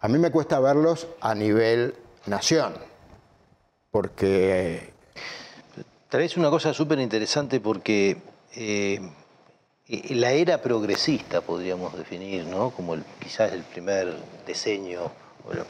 [0.00, 2.72] A mí me cuesta verlos a nivel nación,
[3.90, 4.88] porque...
[6.08, 8.16] Traes una cosa súper interesante porque
[8.54, 8.98] eh,
[10.08, 12.70] la era progresista, podríamos definir, ¿no?
[12.70, 14.16] como quizás el primer
[14.46, 15.12] diseño,
[15.46, 15.66] o los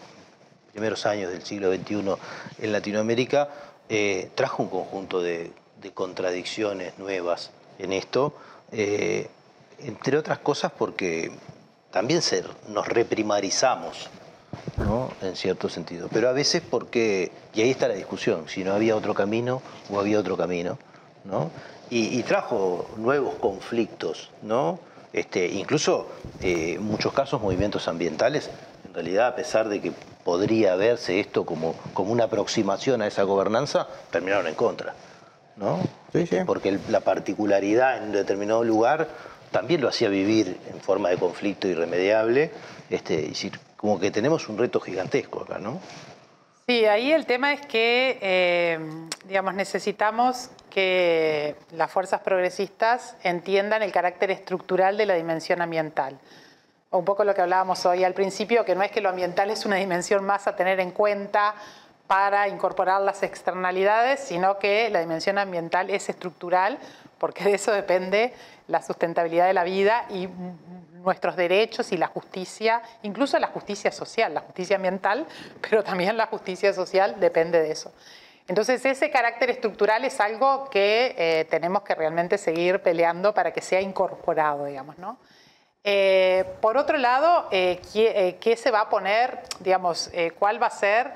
[0.70, 2.14] primeros años del siglo XXI
[2.60, 3.48] en Latinoamérica,
[3.88, 5.50] eh, trajo un conjunto de
[5.86, 8.34] de contradicciones nuevas en esto,
[8.72, 9.28] eh,
[9.78, 11.30] entre otras cosas porque
[11.92, 12.20] también
[12.68, 14.08] nos reprimarizamos,
[14.78, 15.12] ¿no?
[15.22, 18.96] en cierto sentido, pero a veces porque, y ahí está la discusión, si no había
[18.96, 20.76] otro camino o había otro camino,
[21.24, 21.50] ¿no?
[21.88, 24.80] y, trajo nuevos conflictos, ¿no?
[25.12, 26.08] Este, incluso
[26.40, 28.50] eh, muchos casos movimientos ambientales,
[28.84, 29.92] en realidad a pesar de que
[30.24, 34.94] podría verse esto como, como una aproximación a esa gobernanza, terminaron en contra.
[35.56, 35.80] ¿No?
[36.46, 39.08] Porque la particularidad en un determinado lugar
[39.50, 42.50] también lo hacía vivir en forma de conflicto irremediable.
[42.90, 43.32] Este,
[43.76, 45.80] como que tenemos un reto gigantesco acá, ¿no?
[46.66, 48.78] Sí, ahí el tema es que, eh,
[49.24, 56.18] digamos, necesitamos que las fuerzas progresistas entiendan el carácter estructural de la dimensión ambiental.
[56.90, 59.64] Un poco lo que hablábamos hoy al principio, que no es que lo ambiental es
[59.64, 61.54] una dimensión más a tener en cuenta
[62.06, 66.78] para incorporar las externalidades, sino que la dimensión ambiental es estructural,
[67.18, 68.32] porque de eso depende
[68.68, 70.28] la sustentabilidad de la vida y
[71.06, 75.26] nuestros derechos y la justicia, incluso la justicia social, la justicia ambiental,
[75.60, 77.92] pero también la justicia social depende de eso.
[78.48, 83.60] Entonces ese carácter estructural es algo que eh, tenemos que realmente seguir peleando para que
[83.60, 85.18] sea incorporado, digamos, ¿no?
[85.82, 90.70] Eh, por otro lado, eh, ¿qué, ¿qué, se va a poner, digamos, cuál va a
[90.70, 91.12] ser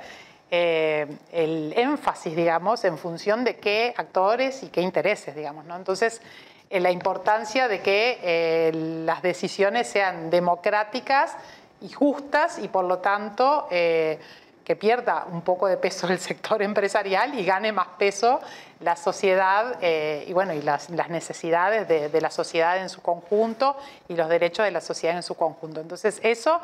[0.53, 5.65] eh, el énfasis, digamos, en función de qué actores y qué intereses, digamos.
[5.65, 5.77] ¿no?
[5.77, 6.21] Entonces,
[6.69, 8.73] eh, la importancia de que eh,
[9.05, 11.37] las decisiones sean democráticas
[11.81, 17.39] y justas y por lo tanto que pierda un poco de peso el sector empresarial
[17.39, 18.41] y gane más peso
[18.81, 23.77] la sociedad y bueno y las, necesidades de, de, la sociedad en su conjunto
[24.09, 25.81] y los derechos de la sociedad en su conjunto.
[25.81, 26.61] Entonces eso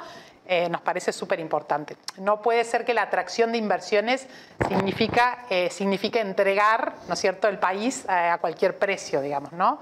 [0.48, 1.96] eh, nos parece súper importante.
[2.18, 4.28] No puede ser que la atracción de inversiones
[4.68, 9.80] significa, eh, signifique entregar, ¿no es cierto?, el país eh, a cualquier precio, digamos, ¿no?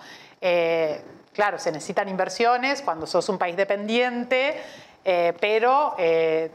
[1.32, 4.60] claro, se necesitan inversiones cuando sos un país dependiente,
[5.40, 5.96] pero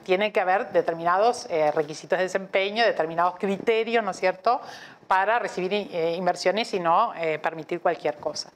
[0.03, 4.61] tiene que haber determinados requisitos de desempeño, determinados criterios, ¿no es cierto?,
[5.07, 8.51] para recibir inversiones y no permitir cualquier cosa.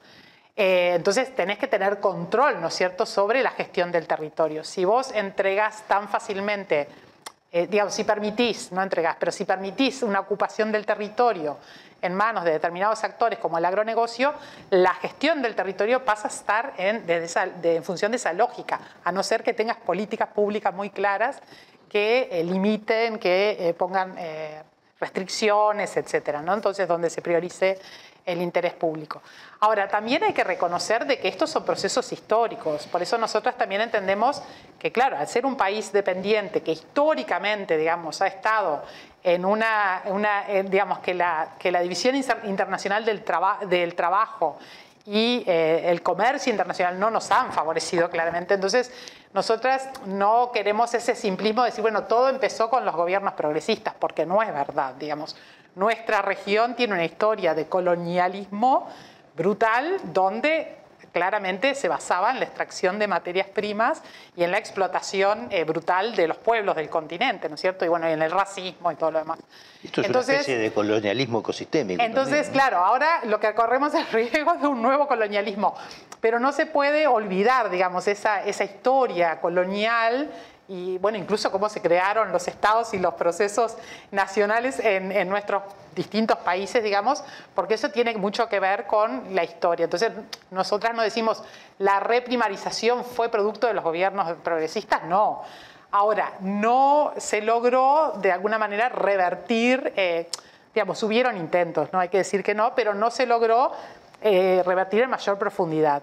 [0.56, 4.62] Eh, entonces tenés que tener control, ¿no es cierto?, sobre la gestión del territorio.
[4.62, 6.86] Si vos entregás tan fácilmente,
[7.50, 11.58] eh, digamos, si permitís, no entregás, pero si permitís una ocupación del territorio
[12.00, 14.32] en manos de determinados actores como el agronegocio,
[14.70, 19.42] la gestión del territorio pasa a estar en, función de esa lógica, a no ser
[19.42, 21.40] que tengas políticas públicas muy claras
[21.88, 24.16] que eh, limiten, que pongan
[25.00, 26.54] restricciones, etcétera, ¿no?
[26.54, 27.78] Entonces, donde se priorice
[28.26, 29.22] el interés público.
[29.60, 33.80] Ahora, también hay que reconocer de que estos son procesos históricos, por eso nosotros también
[33.80, 34.42] entendemos
[34.78, 38.82] que, claro, al ser un país dependiente que históricamente, digamos, ha estado
[39.22, 40.02] en una,
[40.48, 41.48] eh, digamos, que la,
[41.82, 42.14] División
[42.44, 43.24] Internacional del,
[43.68, 44.58] del Trabajo
[45.06, 48.54] y eh, el comercio internacional no nos han favorecido claramente.
[48.54, 48.90] Entonces,
[49.34, 54.24] nosotras no queremos ese simplismo de decir, bueno, todo empezó con los gobiernos progresistas, porque
[54.24, 55.36] no es verdad, digamos.
[55.76, 58.88] Nuestra región tiene una historia de colonialismo
[59.36, 60.76] brutal donde
[61.14, 64.02] claramente se basaba en la extracción de materias primas
[64.36, 67.84] y en la explotación eh, brutal de los pueblos del continente, ¿no es cierto?
[67.84, 69.38] Y bueno, y en el racismo y todo lo demás.
[69.82, 72.02] Esto es una especie de colonialismo ecosistémico.
[72.02, 75.76] Entonces, claro, ahora lo que corremos es el riesgo de un nuevo colonialismo,
[76.20, 80.30] pero no se puede olvidar, digamos, esa, esa historia colonial
[80.66, 83.76] y bueno, incluso cómo se crearon los estados y los procesos
[84.10, 85.62] nacionales en, nuestros
[85.94, 87.22] distintos países, digamos,
[87.54, 89.84] porque eso tiene mucho que ver con la historia.
[89.84, 90.12] Entonces,
[90.50, 91.42] nosotras no decimos
[91.78, 95.42] la reprimarización fue producto de los gobiernos progresistas, no.
[95.90, 100.28] Ahora, no se logró de alguna manera revertir, eh,
[100.74, 103.70] digamos, hubieron intentos, no hay que decir que no, pero no se logró
[104.22, 106.02] eh, revertir en mayor profundidad.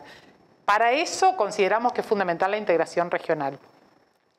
[0.66, 3.58] Para eso consideramos que es fundamental la integración regional.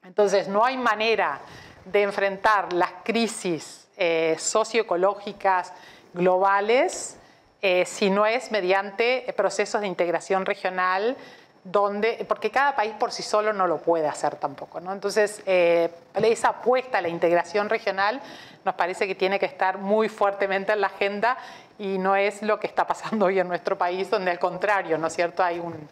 [0.05, 1.41] Entonces, no hay manera
[1.85, 5.73] de enfrentar las crisis eh, socioecológicas
[6.15, 7.17] globales
[7.61, 11.17] eh, si no es mediante procesos de integración regional
[11.65, 14.81] donde, porque cada país por sí solo no lo puede hacer tampoco.
[14.81, 14.93] ¿no?
[14.93, 18.21] Entonces, eh, esa apuesta a la integración regional
[18.65, 21.37] nos parece que tiene que estar muy fuertemente en la agenda
[21.79, 25.07] y no es lo que está pasando hoy en nuestro país, donde al contrario, ¿no
[25.07, 25.89] es cierto?, hay un,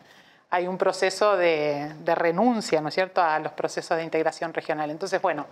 [0.51, 4.91] hay un proceso de, renuncia, ¿no es cierto?, a los procesos de integración regional.
[4.91, 5.47] Entonces, bueno,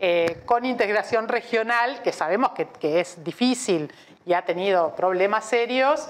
[0.00, 3.92] eh, con integración regional, que sabemos que, es difícil
[4.26, 6.08] y ha tenido problemas serios,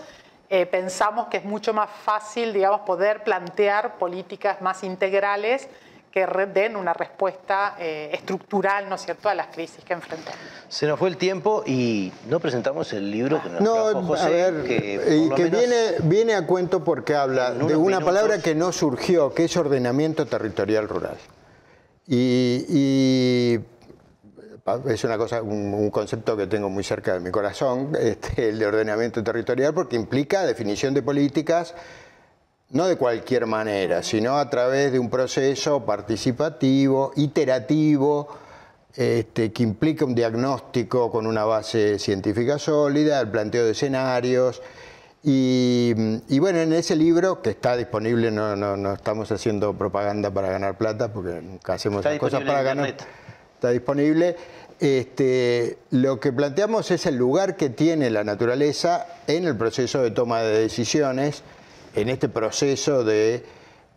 [0.49, 5.69] eh, pensamos que es mucho más fácil, digamos, poder plantear políticas más integrales
[6.11, 10.41] que den una respuesta eh, estructural, ¿no es cierto?, a las crisis que enfrentamos.
[10.69, 14.51] Se nos fue el tiempo y no presentamos el libro que nos no, José, a
[14.51, 19.33] ver, que, que viene, viene a cuento porque habla de una palabra que no surgió,
[19.33, 21.17] que es ordenamiento territorial rural.
[22.13, 23.61] Y,
[24.89, 28.67] es una cosa, un, concepto que tengo muy cerca de mi corazón, este, el de
[28.67, 31.75] ordenamiento territorial, porque implica definición de políticas
[32.71, 38.29] no de cualquier manera, sino a través de un proceso participativo, iterativo,
[38.95, 44.63] este, que implica un diagnóstico con una base científica sólida, el planteo de escenarios.
[45.23, 45.93] Y,
[46.39, 51.13] bueno, en ese libro que está disponible, no, no, estamos haciendo propaganda para ganar plata,
[51.13, 52.95] porque nunca hacemos esas cosas para ganar.
[53.55, 54.37] Está disponible.
[54.79, 60.11] Este, lo que planteamos es el lugar que tiene la naturaleza en el proceso de
[60.11, 61.43] toma de decisiones
[61.95, 63.45] en este proceso de,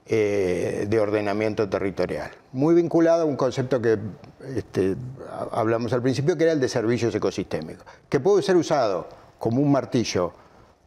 [0.06, 2.32] eh, de ordenamiento territorial.
[2.52, 3.98] Muy vinculado a un concepto que
[4.56, 4.96] este,
[5.52, 9.08] hablamos al principio, que era el de servicios ecosistémicos, que puede ser usado
[9.40, 10.34] como un martillo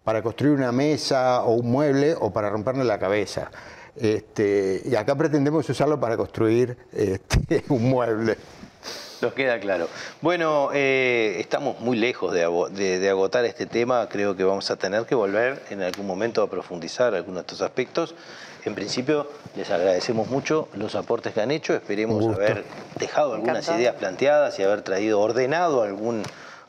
[0.04, 3.50] para construir una mesa o un mueble o para romperle la cabeza.
[3.96, 8.36] Este, y acá pretendemos usarlo para construir este, un mueble.
[9.20, 9.88] Nos queda claro.
[10.20, 14.08] Bueno, eh, estamos muy lejos de, agotar este tema.
[14.08, 17.62] Creo que vamos a tener que volver en algún momento a profundizar algunos de estos
[17.62, 18.14] aspectos.
[18.64, 21.74] En principio, les agradecemos mucho los aportes que han hecho.
[21.74, 22.64] Esperemos haber
[22.98, 26.22] dejado algunas ideas planteadas y haber traído ordenado algún,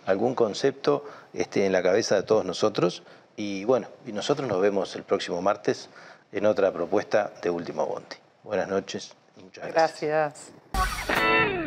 [0.06, 3.04] algún concepto este, en la cabeza de todos nosotros.
[3.36, 5.90] Y bueno, y nosotros nos vemos el próximo martes
[6.32, 8.18] en otra propuesta de Último Bonte.
[8.44, 10.54] Buenas noches y muchas gracias.
[10.74, 11.67] Gracias.